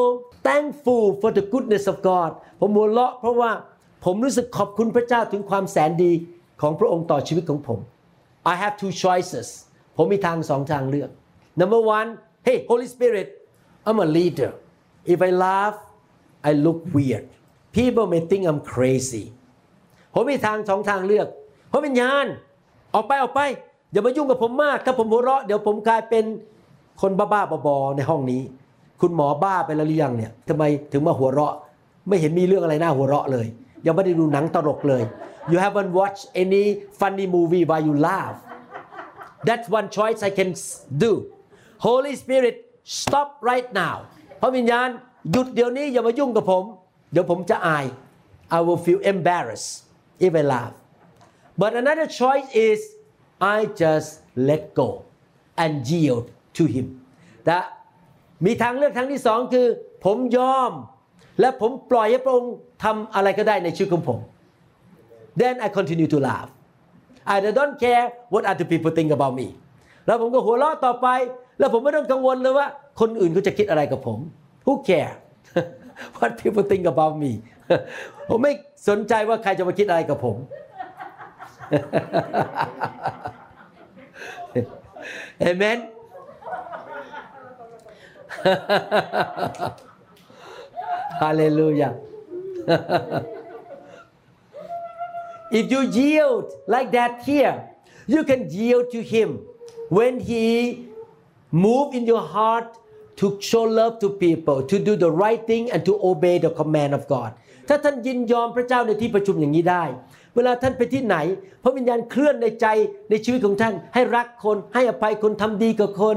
[0.47, 3.51] thankful for the goodness of God ผมหัวเราะเพราะว่า
[4.05, 6.11] ผมรู้สึกขอบคุณพระเจ้าถึงความแสนดี
[6.61, 7.79] ของพระองค์ต่อชีวิตของผม
[8.51, 9.47] I have two choices
[9.95, 11.09] ผมมีทางสองทางเลือก
[11.61, 12.09] Number one
[12.47, 13.27] Hey Holy Spirit
[13.87, 14.51] I'm a leader
[15.13, 15.77] if I laugh
[16.49, 17.25] I look weird
[17.77, 19.25] people may think I'm crazy
[20.14, 21.26] ผมมีทางสองทางเลือก
[21.72, 22.26] พระวิญญาณ
[22.94, 23.40] ออกไปออกไป
[23.92, 26.24] อย่ามายุ่งกับผมมาก ถ้าผมหัวเราะเดี๋ยวผมกลายเป็น
[27.02, 28.42] คนบ้าๆบอๆในห้องนี้
[29.00, 31.54] คุณหมอบ้าไปแล้วหรือยังเนี่ยทำไมถึงมาหัวเราะ
[32.08, 33.46] ไม่เห็นมีเรื่องอะไรน่าหัวเราะเลย
[33.86, 35.02] ยังไม่ได้ดูหนังตลกเลย
[35.50, 36.64] you haven't watched any
[37.00, 38.36] funny movie while you laugh
[39.46, 40.50] that's one choice I can
[41.02, 41.12] do
[41.86, 42.56] Holy Spirit
[43.00, 43.96] stop right now
[44.40, 44.88] พระวิญญาณ
[45.32, 46.64] หยุดเดี๋ยวนี้อย่ามายุ่งกับผม
[47.12, 47.84] เดี๋ยวผมจะอาย
[48.56, 49.70] I will feel embarrassed
[50.26, 50.74] if I laugh
[51.60, 52.78] but another choice is
[53.56, 54.10] I just
[54.48, 54.88] let go
[55.62, 56.26] and yield
[56.58, 56.86] to him
[57.44, 57.56] แต่
[58.46, 59.66] มีทางเลือกทางที่สองคือ
[60.04, 60.72] ผมยอม
[61.40, 64.18] และผมปล่อยให้พระองค์ทำอะไรก็ได้ในชีวิตของผม
[65.40, 66.50] then I continue to laugh
[67.32, 69.48] I don't care what other people think about me
[70.06, 71.08] แล้วผมก็หัวเราะต่อไป
[71.58, 72.66] แล้วผมไม่ต้องกังวลเลยว่า
[73.00, 74.18] คนอื่นเขาจะคิดอะไรกับผม
[74.66, 75.14] Who care
[76.16, 77.32] what people think about me
[78.28, 78.52] ผมไม่
[78.88, 80.36] สนใจว่าใครจะมาคิดอะไรกับผม
[85.50, 85.78] Amen
[91.20, 91.92] Hallelujah
[95.50, 97.62] If you yield like that here,
[98.06, 99.40] you can yield to Him
[99.88, 100.88] when He
[101.52, 102.76] move in your heart
[103.16, 106.92] to show love to people, to do the right thing and to obey the command
[106.94, 107.34] of God.
[107.68, 109.84] ถ้าท่านยินยอมพระเจ้าในที่ประชุมอย่างนี้ได้
[110.34, 111.16] เวลาท่านไปที่ไหน
[111.62, 112.66] พระวิญญาณเคลื่อนในใจ
[113.10, 116.16] ในชีวิตของท่าน ให้รักคน ให้อภัยคนทำดีกับคน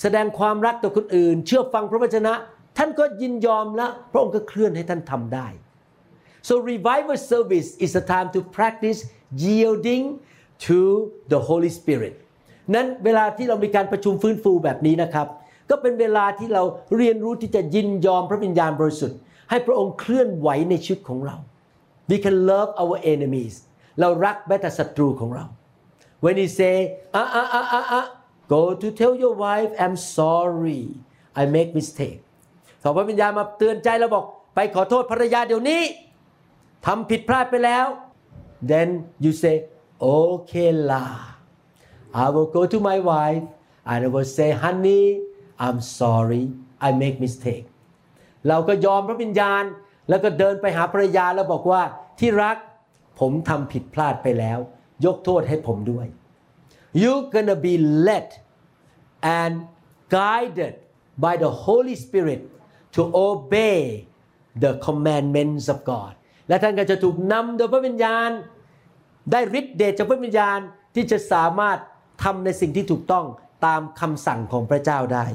[0.00, 2.32] แสดงความรักต่อคนอื่น เชื่อฟังพระวจนะ
[2.78, 5.48] ท่านก็ยินยอมแล้วพระองค์ก็เคลื่อนให้ท่านทำได้
[6.48, 9.00] So revival service is a time to practice
[9.44, 10.04] yielding
[10.66, 10.78] to
[11.32, 12.14] the Holy Spirit
[12.74, 15.26] นั้นเวลาที่เรามีการประชุมฟื้นฟูแบบนี้นะครับ
[15.70, 16.62] ก็เป็นเวลาที่เรา
[16.96, 19.18] เรียนรู้ที่จะยินยอมพระวิญญาณบริสุทธิ์
[19.50, 21.36] ให้พระองค์เคลื่อนไหวในชีวิตของเรา
[22.10, 23.54] We can love our enemies
[24.00, 25.46] เรารักแม้แต่ศัตรูของเรา
[26.24, 26.74] When he say
[27.14, 28.02] อะอะอะอะอะ
[28.54, 30.82] go to tell your wife I'm sorry
[31.40, 32.20] I make mistake
[32.82, 35.82] สองพระวิญญาณมาเตือนใจเราบอก ไปขอโทษภรรยาเดี๋ยวนี้
[36.86, 37.86] ทำผิดพลาดไปแล้ว
[38.70, 38.88] then
[39.24, 39.56] you say
[40.14, 41.04] okay la
[42.24, 43.44] I will go to my wife
[43.90, 45.04] and I will say honey
[45.64, 46.44] I'm sorry
[46.86, 47.66] I make mistake
[48.48, 49.64] เราก็ยอมพระวิญญาณ
[50.08, 51.82] แล้วก็เดินไปหาภรรยาแล้วบอกว่า
[52.18, 52.56] ที่รัก
[53.20, 54.58] ผมทำผิดพลาดไปแล้ว
[55.04, 56.06] ยกโทษให้ผมด้วย
[57.02, 57.74] you gonna be
[58.06, 58.28] led
[59.40, 59.54] and
[60.16, 60.74] guided
[61.24, 62.40] by the Holy Spirit
[62.94, 63.78] to obey
[64.62, 66.12] the commandments of God
[66.48, 68.30] และท่านก็จะถูกนำโดยพระวิญญาณ
[69.30, 70.58] ได้ฤทธิ์เดชจากพระวิญญาณ
[70.94, 71.78] ที่จะสามารถ
[72.22, 73.26] ทำในสิ่งที่ถูกต้อง
[73.66, 75.26] ตามคำสั่งของพระเจ้าได้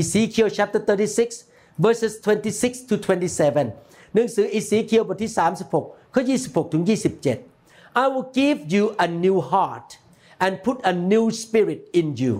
[0.00, 1.51] Ezekiel chapter 36
[1.85, 5.31] verses 26 to 27หนังสืออิสเคียวบทที่
[5.73, 6.83] 36ข้อ26ถึง
[7.41, 9.89] 27 I will give you a new heart
[10.43, 12.33] and put a new spirit in you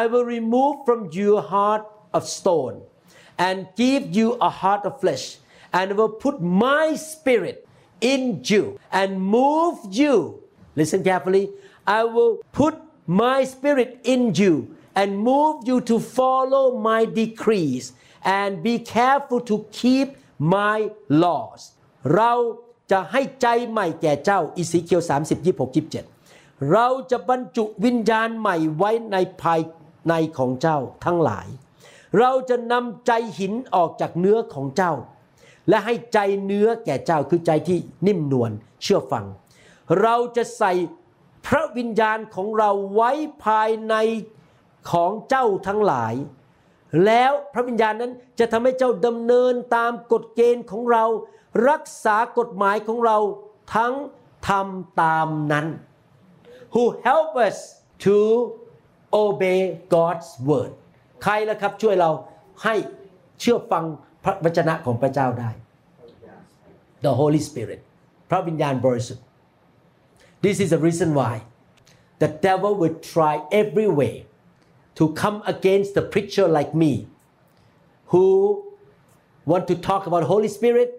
[0.00, 1.84] I will remove from you a heart
[2.16, 2.76] of stone
[3.46, 5.24] and give you a heart of flesh
[5.72, 7.66] and I will put my spirit
[8.00, 10.42] in you and move you.
[10.76, 11.50] Listen carefully.
[11.86, 17.92] I will put my spirit in you and move you to follow my decrees
[18.23, 20.07] and be careful to keep
[20.55, 20.77] my
[21.23, 21.61] laws.
[22.15, 22.31] เรา
[22.91, 29.59] จะให้ใจใหม่แก่เจ้าอิสิเคียว30 26 27 เราจะบรรจุวิญญาณใหม่ไว้ในภาย
[30.07, 31.47] ในของเจ้าทั้งหลาย
[32.19, 34.93] เราจะนำใจหินออกจากเนื้อของเจ้า
[35.69, 39.25] และให้ใจเนื้อแก่เจ้าคือใจที่นิ่มนวลเชื่อฟัง
[40.01, 40.73] เราจะใส่
[41.45, 43.11] พระวิญญาณของเราไว้
[43.45, 43.95] ภายใน
[44.91, 46.13] ของเจ้าทั้งหลาย
[47.05, 51.05] แล้วพระวิญญาณนั้นจะทำให้เจ้าดำเนินตามกฎเกณฑ์ของเรา
[51.69, 53.17] รักษากฎหมายของเรา
[53.75, 53.93] ทั้ง
[54.49, 55.67] ทำตามนั้น
[56.73, 57.57] who help us
[58.05, 58.17] to
[59.23, 59.59] obey
[59.95, 60.71] God's word
[61.23, 62.11] ใครล่ะครับช่วยเรา
[62.63, 62.75] ให้
[63.39, 63.83] เชื่อฟัง
[64.23, 65.51] พระวจนะของพระเจ้าได้
[67.05, 67.81] The Holy Spirit
[68.29, 69.25] พระวิญญาณบริสุทธิ์
[70.45, 71.33] This is the reason why
[72.23, 74.13] the devil will try every way
[74.98, 76.92] to come against the preacher like me
[78.12, 78.24] who
[79.50, 80.90] want to talk about Holy Spirit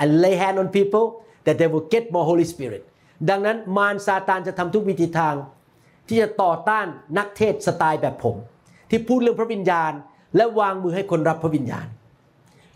[0.00, 1.04] and lay hand on people
[1.44, 2.82] that they will get more Holy Spirit
[3.30, 5.34] ดังนั้นมารซาตานจะทำทุกวิธีทาง
[6.08, 6.86] ที่จะต่อต้าน
[7.18, 8.36] นักเทศสไตล์แบบผม
[8.90, 9.92] ที่พูดเรื่องพระวิญญาณ
[10.36, 11.86] และวางมือให้คนรับพระวิญญาณ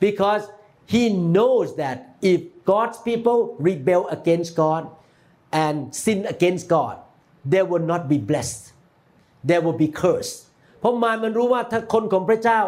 [0.07, 0.45] because
[0.95, 1.03] he
[1.35, 1.97] knows that
[2.33, 2.41] if
[2.73, 4.83] God's people rebel against God
[5.63, 6.95] and sin against God
[7.53, 8.63] they will not be blessed
[9.49, 10.37] they will be cursed
[10.84, 12.62] เพราะมารมันรู้ว่าถ้าคนของพระเจ้า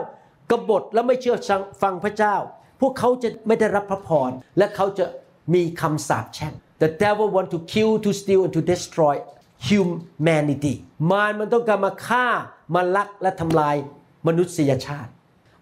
[0.52, 1.38] กบฏและไม่เชื่อ
[1.82, 2.36] ฟังพระเจ้า
[2.82, 5.06] พวกเขาจะไม่ได้รับพระพรและเขาจะ
[5.54, 9.16] มีคำสาปแช่ง The devil want to kill to steal and to destroy
[9.70, 10.76] humanity
[11.12, 12.28] มารมันต้องการมาฆ่า
[12.76, 13.76] มาลักและทำลาย
[14.28, 15.12] มนุษยชาติ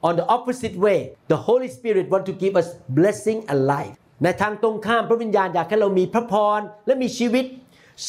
[0.07, 0.99] On the opposite way
[1.31, 7.45] the Holy Spirit want to give us blessing and life ในทางตรงข้ามพระวิญญาณอยากให้เรามีพระพรและมีชีวิต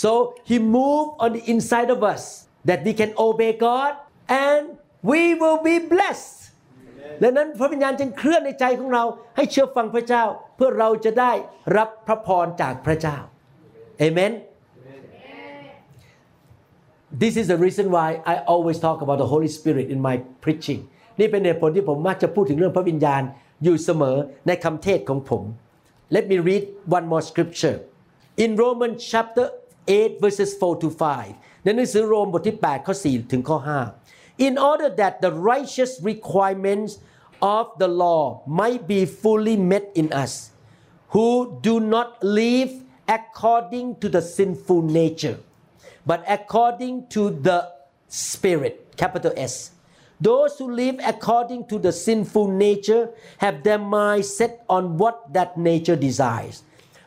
[0.02, 0.12] so
[0.48, 2.22] he move on the inside of us
[2.68, 3.92] that we can obey God
[4.28, 4.62] and
[5.10, 6.32] we will be blessed
[7.22, 9.04] ดังนั้นพระวิญญาณจึงเคลื่อนในใจของเรา
[9.36, 10.24] ให้เชื่อฟังพระเจ้า
[10.56, 11.32] เพื่อเราจะได้
[11.76, 13.18] รับพระพรจากพระเจ้า
[13.98, 14.32] เอเมน
[17.22, 20.80] This is the reason why I always talk about the Holy Spirit in my preaching
[21.18, 23.22] นี่เป็นเหตุผลที่ผมมักจะพูดถึงเรื่องพระวิญญาณ
[23.64, 25.42] อยู่เสมอในคำเทศของผม
[26.14, 26.64] Let me read
[26.96, 27.76] one more scripture
[28.44, 29.46] in Romans chapter
[29.86, 30.88] 8 verses 4 to
[31.26, 34.03] 5 ในหนังสือโรมบทที่ 8 ข้อ 4 ถึงข้อ 5
[34.38, 36.98] In order that the righteous requirements
[37.40, 40.50] of the law might be fully met in us
[41.10, 45.38] who do not live according to the sinful nature
[46.06, 47.72] but according to the
[48.08, 49.72] Spirit, capital S.
[50.20, 55.58] Those who live according to the sinful nature have their mind set on what that
[55.58, 56.62] nature desires.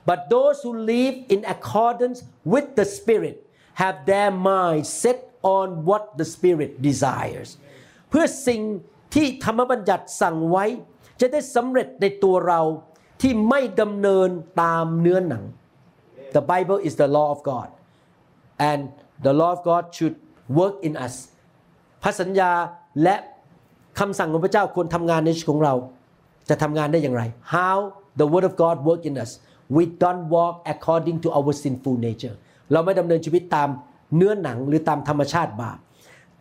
[0.05, 6.03] But those who live in accordance with the Spirit have their mind set on what
[6.19, 7.49] the Spirit desires.
[8.09, 8.61] เพื่อสิ่ง
[9.15, 10.65] ที่ธรรมบัญญัติสั่งไว้
[11.19, 12.61] จะได้สำเร็จในตัวเรา
[13.21, 14.29] ที่ไม่ดำเนิน
[14.61, 15.43] ตามเนื้อหนัง
[16.35, 17.69] The Bible is the law of God
[18.69, 18.81] and
[19.25, 20.15] the law of God should
[20.59, 21.15] work in us
[22.03, 22.51] พระสัญญา
[23.03, 23.15] และ
[23.99, 25.73] คำสั่งของพระเจ้าควรทำงานในชีวิตของเรา
[26.49, 27.23] จะทำงานได้อย่างไร
[27.55, 27.77] How
[28.19, 29.31] the word of God work in us
[29.77, 32.35] we don't walk according to our sinful nature
[32.71, 33.69] เราไม่ดำเนินชีวิตตาม
[34.15, 35.77] เนื้อหนังหรือตามธรรมชาติบาป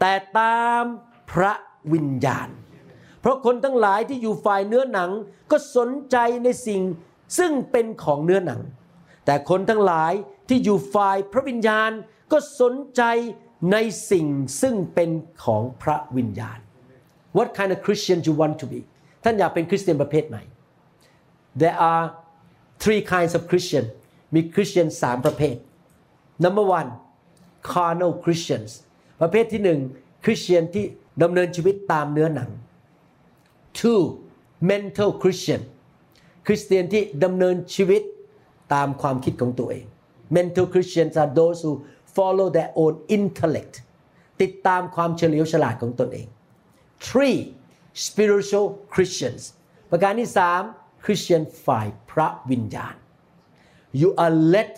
[0.00, 0.82] แต่ตาม
[1.30, 1.52] พระ
[1.92, 2.48] วิญญาณ
[3.20, 5.10] เพราะคนทั้งหลายที่อยู่ฝ่ายเนื้อหนัง
[5.50, 6.82] ก็สนใจในสิ่ง
[7.38, 8.60] ซึ่งเป็นของเนื้อหนัง
[9.24, 10.12] แต่คนทั้งหลาย
[10.48, 11.90] ที่อยู่ฝ่ายพระวิญญาณ
[12.32, 13.02] ก็สนใจ
[13.72, 13.76] ใน
[14.10, 14.26] สิ่ง
[14.62, 15.10] ซึ่งเป็น
[15.44, 16.58] ของพระวิญญาณ
[17.36, 18.80] What kind of Christian you want to be
[19.24, 20.38] ท่านอยากเป็นคริสเตียนประเภทไหน
[21.60, 22.04] There are
[22.82, 23.84] three kinds of Christian
[24.34, 25.56] มีคริสเตียนสามประเภท
[26.44, 26.90] Number one
[27.72, 28.70] carnal Christians
[29.20, 29.80] ประเภทที่หนึ่ง
[30.24, 30.84] คริสเตียนที่
[31.22, 32.50] ดำเนินชีวิตตามเนื้อหนัง
[33.78, 34.02] Two
[34.70, 35.62] mental Christian
[36.46, 38.02] คริสเตียนที่ดำเนินชีวิต
[38.74, 39.84] ตามความคิดของตัวเอง
[40.36, 41.72] Mental Christians are those who
[42.16, 43.74] follow their own intellect
[44.42, 46.26] ติดตามความเฉลียวฉลาดของตนเอง
[47.08, 47.38] Three
[48.06, 49.42] spiritual Christians
[49.90, 50.62] ประการที่สาม
[51.04, 52.94] คริสเตียนฝ่ายพระวิญญาณ
[54.00, 54.72] You are led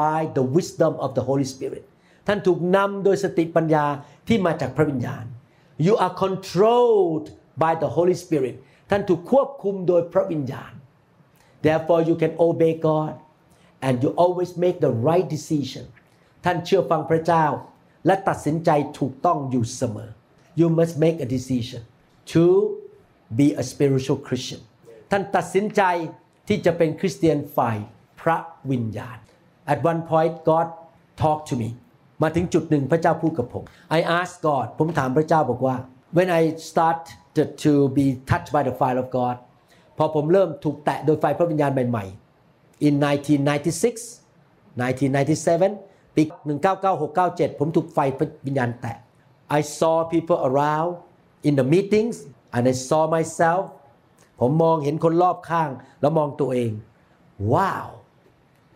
[0.00, 1.84] by the wisdom of the Holy Spirit
[2.26, 3.84] ท่านถูกนำโดยสติปัญญา
[4.28, 5.24] ที่มาจากพระวิญญาณ
[5.86, 7.26] You are controlled
[7.62, 8.56] by the Holy Spirit
[8.90, 10.72] ท่านถูกควบคุมโดยพระวิญญาณ
[11.64, 13.14] Therefore you can obey God
[13.86, 15.84] and you always make the right decision
[16.44, 17.46] ท่านเชื่อฟังพระเจ้า
[18.06, 20.10] และตัดสินใจถูกต้องอยู่เสมอ
[20.60, 21.82] You must make a decision
[22.32, 22.44] to
[23.38, 24.60] be a spiritual Christian
[25.10, 25.82] ท่านตัดสินใจ
[26.48, 27.76] ที่จะเป็นคริสเตียนฝ่าย
[28.20, 28.36] พระ
[28.70, 29.18] วิญญาณ
[29.72, 30.66] At one point God
[31.22, 31.68] talked to me
[32.24, 33.62] มาถึงจุดหนึ่งพระเจ้าพูดกับผม
[33.98, 35.76] I asked God ผมถามพระเจ้าบอกว่า
[36.16, 39.36] when I started to be touched by the fire of God
[39.98, 42.94] พอผมเริ่มถูกแตะโดยไฟพระวิญญาณใหม่ๆ in
[44.14, 46.22] 1996 1997 ปี
[46.90, 48.96] 1996-97 ผมถูกไฟพระวิญญาณแตะ
[49.58, 50.90] I saw people around
[51.48, 52.16] in the meetings
[52.54, 53.64] and I saw myself
[54.40, 56.72] ผมมองเห็นคนรอบข้างแล้วมองตัวเอง
[57.54, 57.86] wow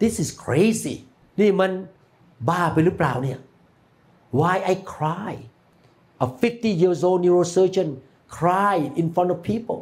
[0.00, 0.96] this is crazy
[1.40, 1.70] นี่มัน
[2.48, 3.38] บ้าไปหรือเปล่าเนี่ย
[4.38, 5.32] why I cry
[6.24, 7.88] a 50 years old neurosurgeon
[8.38, 9.80] cry in front of people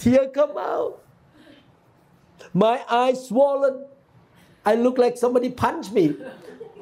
[0.00, 0.92] tear come out
[2.64, 3.76] my eyes swollen
[4.70, 6.06] I look like somebody punched me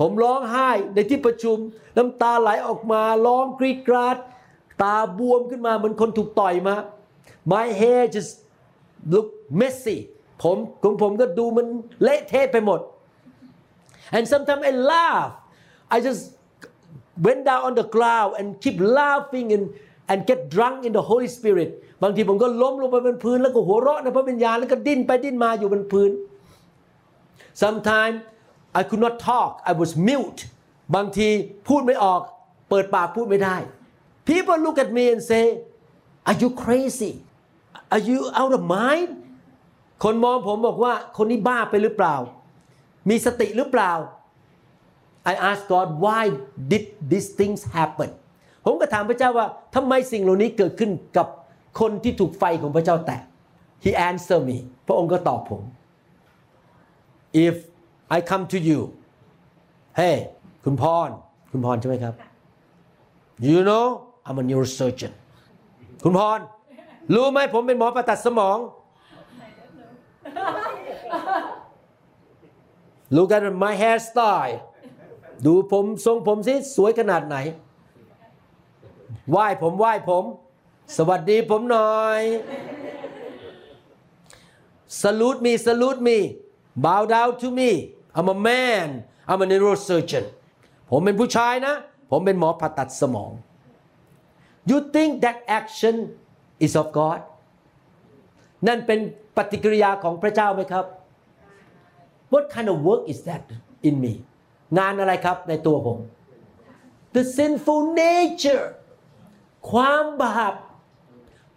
[0.01, 1.57] ผมร้องไห้ในที่ประชุม
[1.97, 4.17] น้ำตาไหลออกมาร้องกรีดกราด
[4.83, 6.77] ตาบวมขึ้นมาเหมือนคนถูกต่อยมา
[7.53, 8.33] My hair just
[9.13, 9.29] look
[9.61, 9.99] messy
[10.43, 11.67] ผมของผมก็ดูมัน
[12.03, 12.81] เละเทะไปหมด
[14.17, 15.31] and sometimes I laugh
[15.95, 16.23] I just
[17.27, 19.65] went down on the ground and keep laughing and
[20.11, 21.71] and get drunk in the Holy Spirit
[22.03, 26.11] บางทีผมก็ล้มลงไปบนพื้นแล้วก็หัวเราะในพระวิญญาณแล้วก็ดิ้นไปดิ้นมาอยู่บนพื้น
[27.63, 28.17] sometimes
[28.81, 30.41] I could not talk I was mute
[30.95, 31.29] บางที
[31.69, 32.21] พูดไม่ออก
[32.71, 33.57] เปิดปากพูดไม่ได้
[34.31, 35.45] people look at me and say
[36.29, 37.15] Are you crazy
[37.95, 39.11] Are you out of mind
[40.05, 42.15] คนมองผมบอกว่าคนนี้บ้าไปหรือเปล่า
[43.09, 43.93] มีสติหรือเปล่า
[45.31, 46.23] I ask God why
[46.71, 48.11] did these things happen
[48.65, 51.27] ผมก็ถามพระเจ้าว่าทำไมสิ่งเหล่านี้เกิดขึ้นกับ
[51.81, 53.21] คนที่ถูกไฟของพระเจ้าแตะ
[53.85, 55.63] He answered me พระองค์ก็ตอบผม
[57.47, 57.57] If
[58.17, 58.81] I come to you
[59.99, 60.17] Hey
[60.65, 61.09] คุณพร
[61.51, 62.15] คุณพรใช่ไหมครับ
[63.49, 63.87] You know
[64.27, 65.13] I'm a neurosurgeon
[66.05, 66.39] คุณพร
[67.15, 68.59] รู้ไหมผมเป็นหมอผ่าตัดสมอง
[73.17, 74.57] Look at my hairstyle
[75.47, 77.37] ดูผมทรงผมสิสวยขนาดไหน
[79.31, 80.25] ไหว้ผมไหว้ผม
[80.97, 82.23] สวัสดีผมหน่อย
[85.03, 86.19] salute me salute me
[86.87, 87.71] bow down to me
[88.19, 88.89] I'm a man
[89.31, 90.25] I'm a neurosurgeon
[90.91, 91.75] ผมเป็นผู้ชายนะ
[92.11, 93.33] ผมเป็นหมอผ่าตัดสมอง
[94.71, 95.97] you think that action
[96.65, 97.21] is of God
[98.67, 99.01] นั่นเป็น
[99.39, 100.85] ปฏิกิริยาของพระเจ้าไหมครับ
[102.33, 103.45] What kind of work is that
[103.89, 104.15] in me
[104.79, 105.99] งานอะไรครับในตัวผม
[107.17, 108.67] The sinful nature
[109.71, 110.55] ความบาป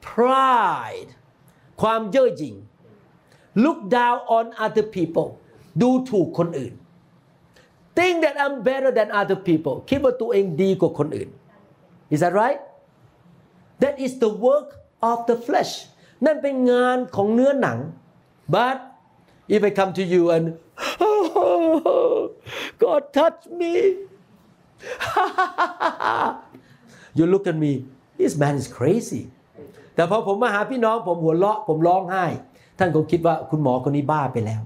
[0.10, 1.10] pride
[1.82, 2.56] ความเย่อหยิ่ง
[3.64, 5.30] look down on other people
[5.82, 6.74] ดูถูกคนอื่น
[7.98, 11.30] think that I'm better than other people คิดว่าตัวเองดีกว่าคนอื่น
[12.14, 12.62] is that right
[13.84, 14.70] that is the work
[15.12, 15.74] of the flesh
[16.26, 17.80] นั่นเป็นงานของเนื้อหนัง
[18.56, 18.78] but
[19.56, 20.46] if I come to you and
[22.84, 23.74] God touch me
[27.18, 27.72] you look at me
[28.20, 29.24] this man is crazy
[29.96, 32.26] แต่พอผมมาหาพี่น้องผมหัวเราะผมร้องไห้
[32.78, 34.62] ท่านคงคิดว่าคุณหมอคนนี้บ้าไปแล้ว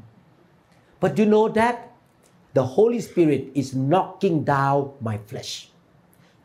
[1.02, 1.76] but you know that
[2.58, 5.52] the Holy Spirit is knocking down my flesh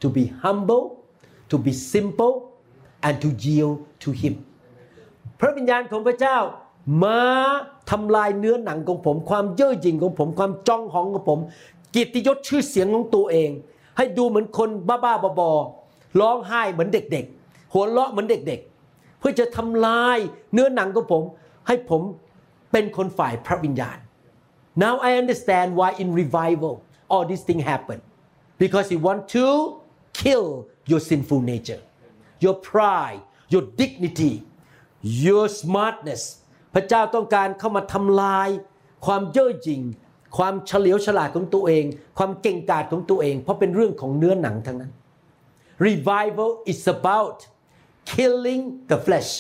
[0.03, 0.85] to be humble
[1.51, 2.35] to be simple
[3.07, 4.35] and to yield to Him
[5.40, 6.38] พระวิญญาณของพระเจ้า
[7.05, 7.22] มา
[7.90, 11.38] ทำลายเนื้อหนังของผม ความเย่อหยิ่งของผม ความจ้องหองของผม
[11.94, 13.50] กิตติยศชื่อเสียงของตัวเอง
[13.96, 20.18] ให้ดูเหมือนคนบ้าๆบอๆร้องไห้เหมือนเด็ก ๆ หัวเราะเหมือนเด็ก ๆ เพื่อจะทำลาย
[20.53, 21.22] เนื้อหนังของผม
[21.66, 22.03] ให้ผม
[22.72, 23.98] เป็นคนฝ่ายพระวิญญาณ
[24.85, 26.74] Now I understand why in revival
[27.12, 27.98] all these things happen
[28.62, 29.46] because he want to
[30.22, 30.46] kill
[30.90, 31.83] your sinful nature
[32.44, 33.20] your pride
[33.53, 34.33] your dignity
[35.24, 36.22] your smartness
[36.74, 38.48] พระเจ้าต้องการเข้ามาทำลาย
[39.06, 39.82] ความเย่อหยิ่ง
[40.36, 41.84] ความเฉลียวฉลาดของตัวเอง
[42.18, 44.92] ความเก่งกาจของตัวเอง เพราะเป็นเรื่องของเนื้อหนังทั้งนั้น
[45.88, 47.38] revival is about
[48.12, 49.32] killing the flesh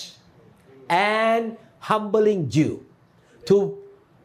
[0.88, 1.44] and
[1.90, 2.70] humbling you
[3.48, 3.56] to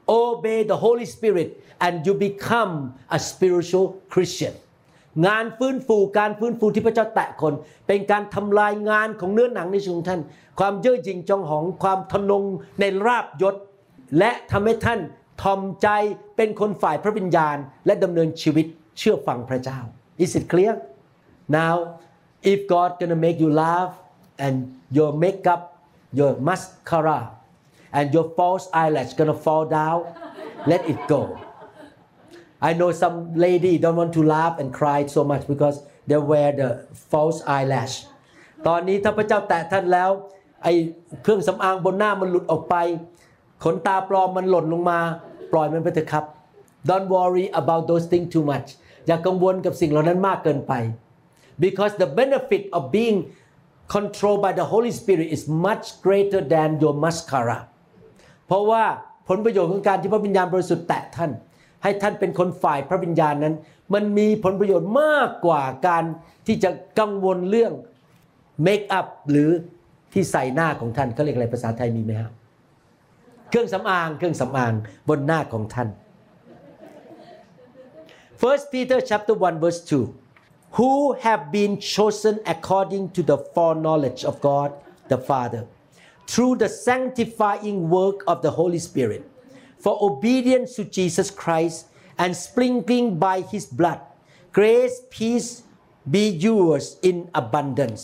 [0.07, 1.49] obey the Holy Spirit
[1.85, 2.73] and you become
[3.17, 4.53] a spiritual Christian
[5.27, 7.53] งานฟื้นฟูการฟื้นฟูที่พระเจ้าแตะคน
[7.87, 10.21] เป็นการทำลายงานของเนื้อหนังในชีวิตของท่าน
[10.59, 12.43] ความเย่อหยิ่งจองหองความทนง
[12.79, 13.55] ในราบยศ
[14.17, 14.99] และทำให้ท่าน
[15.41, 15.87] ทอมใจ
[16.35, 18.65] เป็นคนฝ่ายพระวิญญาณ และดำเนินชีวิต
[18.97, 19.79] เชื่อฟังพระเจ้า
[20.23, 20.73] Is it clear
[21.59, 21.75] now
[22.51, 23.93] if God gonna make you laugh
[24.45, 24.55] and
[24.97, 25.61] your makeup
[26.19, 27.19] your mascara
[27.97, 29.99] and your false eyelash gonna fall down
[30.71, 31.21] let it go
[32.67, 36.49] I know some lady don't want to laugh and cry so much because they wear
[36.61, 36.69] the
[37.11, 37.95] false eyelash
[38.67, 40.09] ตอนนี้ถ้าพระเจ้าแตะท่านแล้ว
[40.63, 40.73] ไอ้
[41.23, 42.75] เครื่องสำอางบนหน้ามันหลุดออกไป
[43.63, 44.99] ขนตาปลอมมันหล่นลงมา
[45.51, 46.25] ปล่อยมันไปเถอะครับ
[46.89, 48.67] Don't worry about those things too much
[49.07, 50.73] อย่ากังวลกับสิ่งเหล่านั้นมากเกินไป
[51.63, 53.17] because the benefit of being
[53.95, 57.57] controlled by the Holy Spirit is much greater than your mascara
[58.47, 58.83] เพราะว่า
[59.27, 61.31] ผลประโยชน์ของการที่พระวิญญาณบริสุทธิ์แตะท่าน
[61.85, 63.55] ให้ท่านเป็นคนฝ่ายพระวิญญาณนั้น
[63.93, 66.03] มันมีผลประโยชน์มากกว่าการ
[66.47, 66.69] ที่จะ
[66.99, 67.73] กังวลเรื่อง
[68.63, 69.49] เมคอัพหรือ
[70.13, 72.31] ที่ใส่หน้าของท่านเขาเรียกอะไรภาษาไทยมีไหมครับ
[73.49, 74.73] เครื่องสำอางเครื่องสำอาง
[75.09, 75.89] บนหน้าของท่าน
[78.41, 80.91] First Peter chapter 1 verse 2 who
[81.25, 84.69] have been chosen according to the foreknowledge of God
[85.11, 85.61] the Father
[86.31, 89.23] through the sanctifying work of the Holy Spirit
[89.85, 91.77] for obedience to Jesus Christ
[92.23, 94.01] and sprinkling by his blood
[94.57, 95.49] grace peace
[96.13, 98.03] be yours in abundance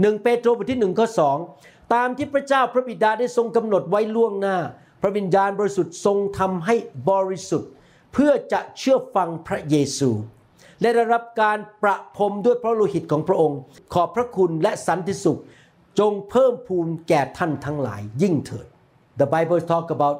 [0.00, 1.36] หนึ่งเปโตรบทที่หนึ่งข้อสอง
[1.94, 4.56] ตามที่พระเจ้าพระบิดาได้ทรงกำหนดไว้ล่วงหน้า
[5.02, 6.74] พระวิญญาณบริสุทธิ์ทรงทำให้
[7.10, 7.70] บริสุทธิ์
[8.12, 10.10] เพื่อจะเชื่อฟังพระเยซู
[10.80, 13.58] และได้รับการประพรมด้วยพระโลหิตของพระองค์
[13.94, 15.40] ขอบพระคุณและสันติสุข
[15.98, 18.66] จงเพิ่มพูนแก่ท่านทั้งหลายยิ่งเถิด
[19.20, 20.16] The Bible talk about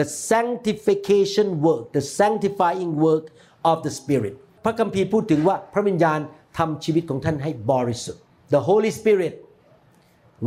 [0.00, 3.24] the sanctification work the sanctifying work
[3.70, 4.34] of the Spirit
[4.64, 6.18] พระคัมภีร์พูดถึงว่าพระวิญญาณ
[6.58, 8.22] ทำชีวิตของท่านให้บริสุทธิ์
[8.54, 9.34] The Holy Spirit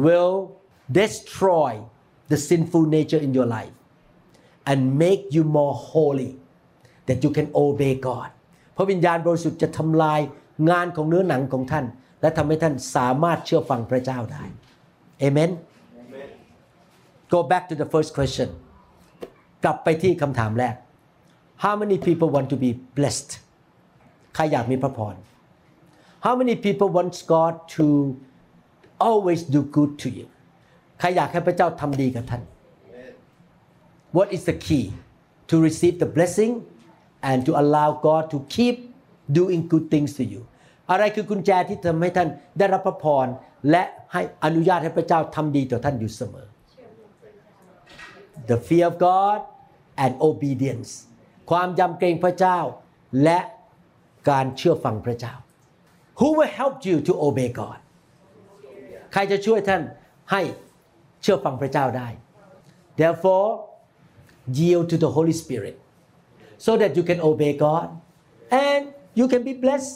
[0.05, 0.35] will
[1.01, 1.71] destroy
[2.31, 3.75] the sinful nature in your life
[4.69, 6.31] and make you more holy
[7.07, 8.29] that you can obey God
[8.77, 10.19] พระวิญญาณบริสุทธิ์จะทำลาย
[10.69, 11.85] งานของเนื้อหนังของท่าน
[12.21, 14.43] และทำให้ท่านสามารถเชื่อฟังพระเจ้าได้
[15.25, 15.51] Amen
[17.33, 18.49] Go back to the first question
[19.63, 20.75] กลับไปที่คำถามแรก
[21.63, 23.31] How many people want to be blessed
[24.35, 25.15] ใครอยากมีพระพร
[26.25, 27.85] How many people want God to
[29.07, 30.27] always do good to you
[30.99, 32.41] ใครอยากให้พระเจ้าทำดีกับท่าน
[34.17, 34.85] What is the key
[35.49, 36.53] to receive the blessing
[37.29, 38.75] and to allow God to keep
[39.37, 40.41] doing good things to you
[40.91, 43.27] อะไรคือกุญแจที่ทำให้ท่านได้รับพระพร
[43.71, 43.83] และ
[44.13, 46.47] ให้อนุญาตให้พระเจ้าทำดีต่อท่านอยู่เสมอ
[48.50, 49.38] The fear of God
[50.02, 50.90] and obedience
[51.50, 52.58] ความยำเกรงพระเจ้า
[53.24, 53.38] และ
[54.30, 55.34] การเชื่อฟังพระเจ้า
[56.18, 57.78] Who will help you to obey God
[59.12, 59.82] ใครจะช่วยท่าน
[60.32, 60.42] ให้
[61.22, 62.08] เชื่อฟังพระเจ้าได้
[63.00, 63.48] Therefore
[64.58, 65.76] yield to the Holy Spirit
[66.66, 67.88] so that you can obey God
[68.68, 68.82] and
[69.18, 69.94] you can be blessed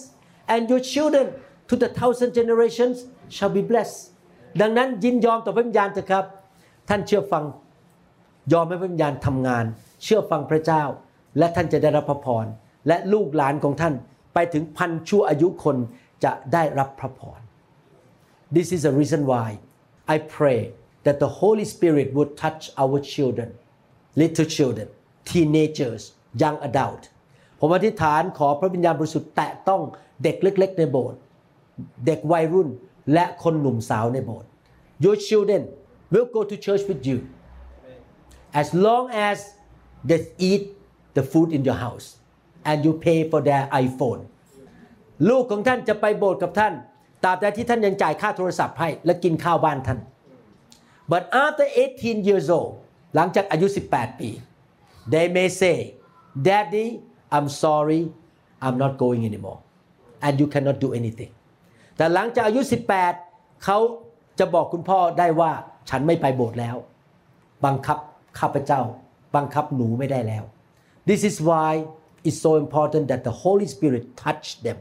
[0.53, 1.27] and your children
[1.69, 2.97] to the thousand generations
[3.35, 3.99] shall be blessed
[4.61, 6.25] ดังนั้นยินยอมต่อพระวิญญาณเถอะครับ
[6.89, 7.45] ท่านเชื่อฟัง
[8.54, 9.66] ยอมให้พระวิญญาณทำงาน
[10.04, 10.84] เชื่อฟังพระเจ้า
[11.38, 12.46] และท่านจะได้รับพระพร
[12.88, 13.94] และลูกหลานของท่าน
[14.34, 15.78] ไปถึงพันชั่วอายุคน
[16.24, 17.40] จะได้รับพระพร
[18.56, 19.48] This is the reason why
[20.14, 20.62] I pray
[21.06, 23.50] that the Holy Spirit would touch our children
[24.22, 24.88] little children
[25.30, 26.04] teenagers
[26.42, 27.04] young adult
[27.60, 29.82] ผมอธิษฐานขอพระวิญญาณบริสุทธิ์แตะต้อง
[30.24, 31.20] เด็กเล็ก ๆ ในโบสถ์
[32.06, 32.70] เด็กวัยรุ่น
[33.14, 34.50] และคนหนุ่มสาวในโบสถ์
[35.04, 35.62] Your children
[36.14, 37.18] will go to church with you
[38.62, 39.38] as long as
[40.10, 40.64] they eat
[41.18, 42.08] the food in your house
[42.70, 44.22] and you pay for their iPhone
[45.30, 46.74] ลูกของท่านจะไปโบสถ์กับท่าน
[47.24, 50.00] ตราบใดที่ท่านยังจ่ายค่าโทรศัพท์ให้และกินข้าวบ้านท่าน
[51.12, 52.74] but after 18 years old
[53.16, 54.30] หลังจากอายุ 18 ปี
[55.14, 55.78] they may say
[56.48, 56.88] daddy
[57.36, 58.02] I'm sorry
[58.66, 59.60] I'm not going anymore
[60.26, 61.32] and you cannot do anything
[61.98, 62.62] แต่หลังจากอายุ
[63.14, 63.78] 18 เขา
[64.40, 65.52] จะบอกคุณพ่อได้ว่า
[65.90, 66.76] ฉันไม่ไปโบสถ์แล้ว
[67.66, 67.98] บังคับ
[68.40, 68.82] ข้าพเจ้า
[69.36, 70.44] บังคับหนูไม่ได้แล้ว
[71.10, 71.72] This is why
[72.28, 74.78] it's so important that the Holy Spirit touch them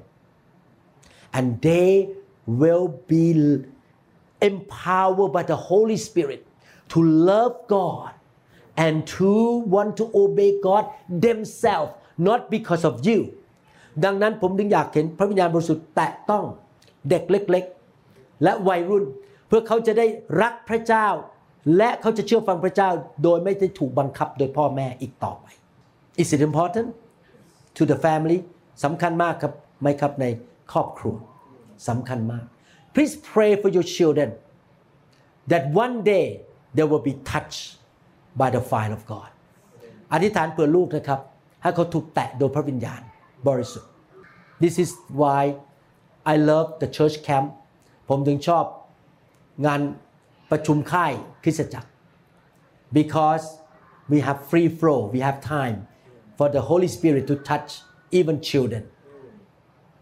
[1.37, 1.91] and they
[2.61, 3.27] will be
[4.51, 6.41] empowered by the Holy Spirit
[6.93, 6.99] to
[7.31, 8.13] love God
[8.85, 9.33] and to
[9.75, 10.85] want to obey God
[11.27, 11.93] themselves
[12.29, 13.21] not because of you
[14.05, 16.45] ดังนั้นผมถึงอยากเห็นพระวิญญาณบริสุทธิ์แตะต้อง
[17.11, 17.65] เด็กเล็ก
[18.05, 19.05] ๆ และวัยรุ่น
[19.47, 20.07] เพื่อเขาจะได้
[20.43, 21.07] รักพระเจ้า
[21.77, 22.91] และเขาจะเชื่อฟังพระเจ้า
[23.23, 25.47] โดยไม่ได้ถูกบังคับโดยพ่อแม่อีกต่อไป
[26.23, 26.89] Is it important
[27.77, 28.39] to the family
[28.85, 30.27] สำคัญมากครับไหมครับใน
[30.73, 31.17] ครอบครัว
[31.89, 32.45] สำคัญมาก
[32.95, 34.29] Please pray for your children
[35.53, 36.27] that one day
[36.77, 37.62] they will be touched
[38.41, 39.31] by the fire of God
[40.12, 41.21] อธิษฐานเผื่อลูกนะครับ
[41.62, 43.01] ให้เขาถูกแตะโดยพระวิญญาณ
[43.49, 43.91] บริสุทธิ์
[44.62, 44.91] This is
[45.21, 45.43] why
[46.33, 47.47] I love the church camp
[48.09, 48.64] ผมถึงชอบ
[49.67, 49.81] งาน
[50.51, 51.88] ประชุมค่ายคริสตจักร
[52.99, 53.44] because
[54.12, 55.76] we have free flow we have time
[56.38, 57.70] for the Holy Spirit to touch
[58.18, 58.84] even children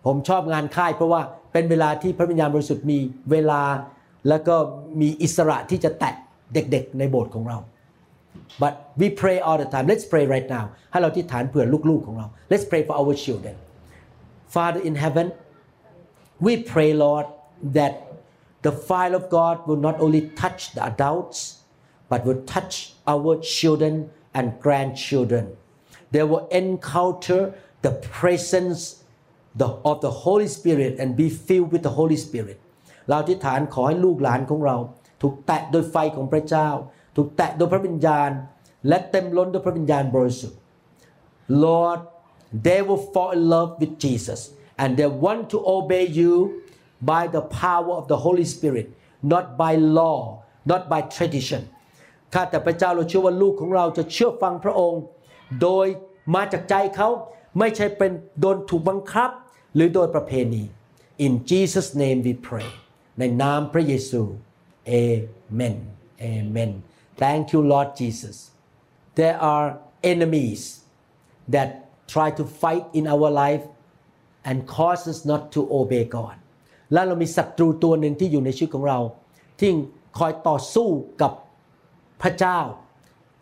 [0.06, 1.22] ผมชอบงานค่ายเพราะว่า
[1.52, 2.98] เป็นเวลาที่พระวิญญาณบริสุทธิ์มี
[3.30, 3.62] เวลา
[4.28, 4.56] แล้วก็
[5.00, 6.14] มีอิสระที่จะแตะ
[6.54, 7.58] เด็กๆในโบสถ์ของเรา
[8.62, 13.14] but we pray all the time let's pray right now ให้เราที่ฐานเผื่อลูกๆของเรา let's pray for our
[13.24, 13.54] children
[14.54, 15.26] Father in heaven
[16.46, 17.26] we pray Lord
[17.76, 17.92] that
[18.63, 21.39] the fire of God will not only touch the adults
[22.09, 23.93] but will touch our children
[24.37, 25.45] and grandchildren
[26.11, 29.03] they will encounter the presence
[29.55, 32.57] the, of the Holy Spirit and be filled with the Holy Spirit
[33.07, 34.77] เราอธิษฐานขอให้ลูกหลานของเรา
[35.21, 36.69] ถูกแตะโดยไฟของพระเจ้า
[37.15, 38.29] ถูกแตะโดยพระวิญญาณ
[38.87, 40.59] และเต็มล้นด้วยพระวิญญาณบริสุทธิ์
[41.63, 41.99] Lord
[42.65, 44.41] they will fall in love with Jesus
[44.81, 46.33] and they want to obey you
[47.11, 48.87] by the power of the Holy Spirit
[49.33, 50.19] not by law
[50.71, 51.61] not by tradition
[52.33, 55.01] ข้าแต่พระเจ้าเราเชื่อว่าลูกของเราจะเชื่อฟังพระองค์
[55.61, 55.87] โดย
[56.35, 57.09] มาจากใจเขา
[57.59, 59.29] ไม่ใช่เป็นโดนถูกบังคับ
[59.75, 60.63] หรือโดยประเพณี
[61.25, 62.69] In Jesus name we pray
[63.19, 64.21] ในนามพระเยซู
[64.99, 65.77] Amen
[66.31, 66.71] Amen
[67.21, 68.37] Thank you Lord Jesus
[69.19, 69.67] There are
[70.13, 70.61] enemies
[71.55, 71.69] that
[72.13, 73.65] try to fight in our life
[74.47, 76.37] and cause us not to obey God
[76.94, 78.98] และเรามีศัตรูตัวหนึ่งที่อยู่ในชีวิตของเรา
[79.60, 79.70] ที่
[80.18, 80.88] คอยต่อสู้
[81.22, 81.32] กับ
[82.22, 82.58] พระเจ้า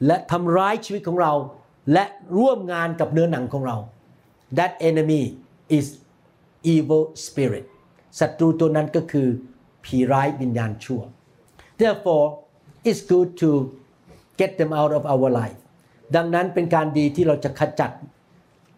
[0.06, 1.32] และทำร้ายชีวิตของเรา
[1.92, 2.04] และ
[2.38, 3.76] ร่วมงานกับเนื้อหนังของเรา
[4.58, 5.22] That enemy
[5.78, 5.86] is
[6.74, 7.64] evil spirit
[8.20, 9.28] ศัตรูตัวนั้นก็คือ
[9.84, 11.00] ผีร้ายวิญญาณชั่ว
[11.80, 12.26] therefore
[12.88, 13.50] it's good to
[14.40, 15.58] get them out of our life
[16.16, 17.90] ดังนั้นเป็นการดีที่เราจะขจัด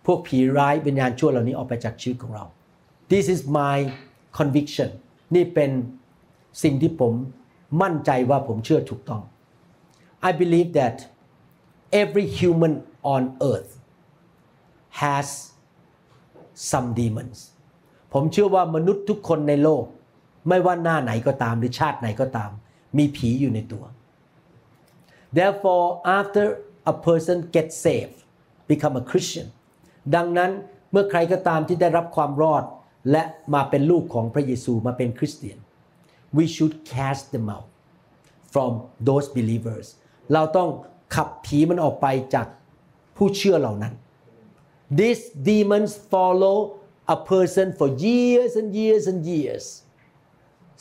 [0.07, 2.45] พวกผีร้ายวิญญาณชั่วเหล่านี้ออกไปจากชีวิตของเรา
[3.13, 3.77] This is my
[4.39, 4.91] conviction
[5.35, 5.71] นี่เป็น
[6.63, 7.13] สิ่งที่ผม
[7.83, 9.23] มั่นใจว่าผมเชื่อถูกต้อง
[10.29, 10.97] I believe that
[12.03, 12.75] every human
[13.15, 13.73] on earth
[15.03, 15.29] has
[16.71, 17.39] some demons
[18.13, 19.85] ผมเชื่อว่ามนุษย์ทุกคนในโลก
[20.49, 22.51] ไม่ว่าหน้าไหนก็ตามหรือชาติไหนก็ตาม
[22.99, 23.85] มีผีอยู่ในตัว
[25.37, 25.87] therefore
[26.19, 26.45] after
[26.93, 28.19] a person gets saved
[28.71, 29.49] become a Christian
[30.15, 30.51] ดังนั้น
[30.93, 32.65] เมื่อใครก็ตามที่ได้รับความรอด
[33.11, 33.23] และ
[33.55, 35.59] มาเป็นลูกของพระเยซูมาเป็นคริสเตียน
[36.37, 37.69] we should cast them out
[38.53, 38.73] from
[39.09, 39.87] those believers
[40.33, 40.69] เราต้อง
[41.15, 42.47] ขับผีมันออกไปจาก
[43.17, 43.95] ผู้เชื่อเหล่านั้น
[45.01, 46.57] these demons follow
[47.17, 49.65] a person for years and years and years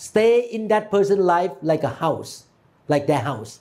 [0.07, 2.31] stay in that person's life like a house
[2.91, 3.51] like their house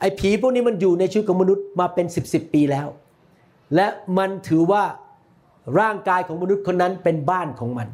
[0.00, 2.88] ไอ้ผีพวกนี้มันอยู่ในชีวิตของมนุษย์มาเป็นสิบสิบปีแล้ว
[3.74, 3.86] และ
[4.18, 4.84] มันถือว่า
[5.80, 7.88] ร่างกายของมนุษย์คนนั้นเป็นบ้านของมัน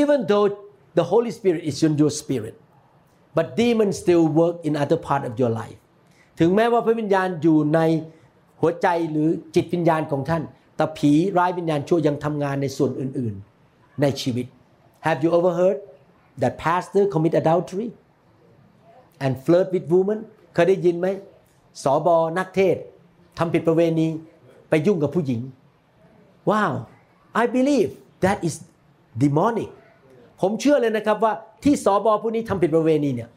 [0.00, 0.48] even though
[0.98, 2.54] the Holy Spirit is in your spirit
[3.36, 5.78] but demons still work in other part of your life
[6.40, 7.80] ถึงแม้ว่าพระวิญญาณอยู่ใน
[8.60, 10.42] หัวใจหรือจิตวิญญาณของท่าน
[10.76, 14.46] แต่ผีร้ายวิญญาณชั่วยังทำงานในส่วนอื่นๆ ในชีวิต
[15.06, 15.78] Have you ever heard
[16.42, 17.88] that pastor commit adultery
[19.24, 20.18] and flirt with women
[20.54, 21.06] เคยได้ยินไหม
[21.82, 22.76] สอบอนักเทศ
[23.38, 24.08] ทำผิดประเวณี
[24.68, 25.40] ไปยุ่งกับผู้หญิง
[26.50, 26.72] Wow
[27.42, 27.90] I believe
[28.24, 28.54] that is
[29.22, 29.70] demonic
[30.40, 31.32] ผมเชื่อเลยนะครับว่า
[31.64, 33.30] ที่สอบอผู้นี้ทำผิดประเวณีเนี่ย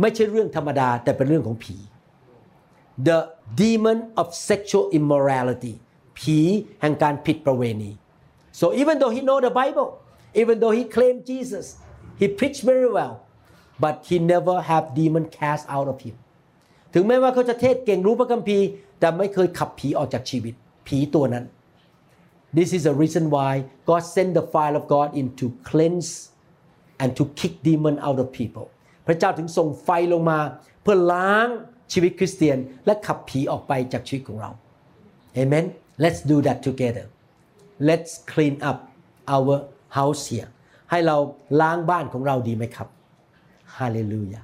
[0.00, 1.76] ไม่ใช่เรื่องธรรมดาแต่เป็นเรื่องของผี
[3.08, 3.18] The
[3.60, 5.74] demon of sexual immorality
[6.18, 6.38] ผี
[6.80, 7.90] แห่งการผิดประเวณี
[8.60, 9.90] so even though he know the Bible
[10.40, 11.66] even though he claimed Jesus
[12.20, 13.14] he preached very well
[13.84, 16.16] but he never have demon cast out of him
[16.94, 18.66] ถึงแม้ว่าเขาจะเทศเก่งรู้พระคัมภีร์
[19.00, 20.54] แต่ไม่เคยขับผีออกจากชีวิต
[20.86, 21.44] ผีตัวนั้น
[22.57, 23.51] This is the reason why
[23.89, 26.11] God sent the fire of God in to cleanse
[27.01, 28.65] and to kick demon out of people
[29.07, 30.39] พระเจ้าถึงส่งไฟลงมา
[30.81, 31.47] เพื่อล้าง
[31.93, 34.51] ชีวิตคริสเตียน และขับผีออกไปจากชีวิตของเรา
[35.41, 35.65] Amen
[36.03, 37.05] Let's do that together
[37.89, 38.77] Let's clean up
[39.35, 39.55] our
[39.97, 40.49] house here
[40.91, 41.17] ให้เรา
[41.61, 42.87] ล้างบ้านของเราดีไหมครับ
[43.77, 44.43] Hallelujah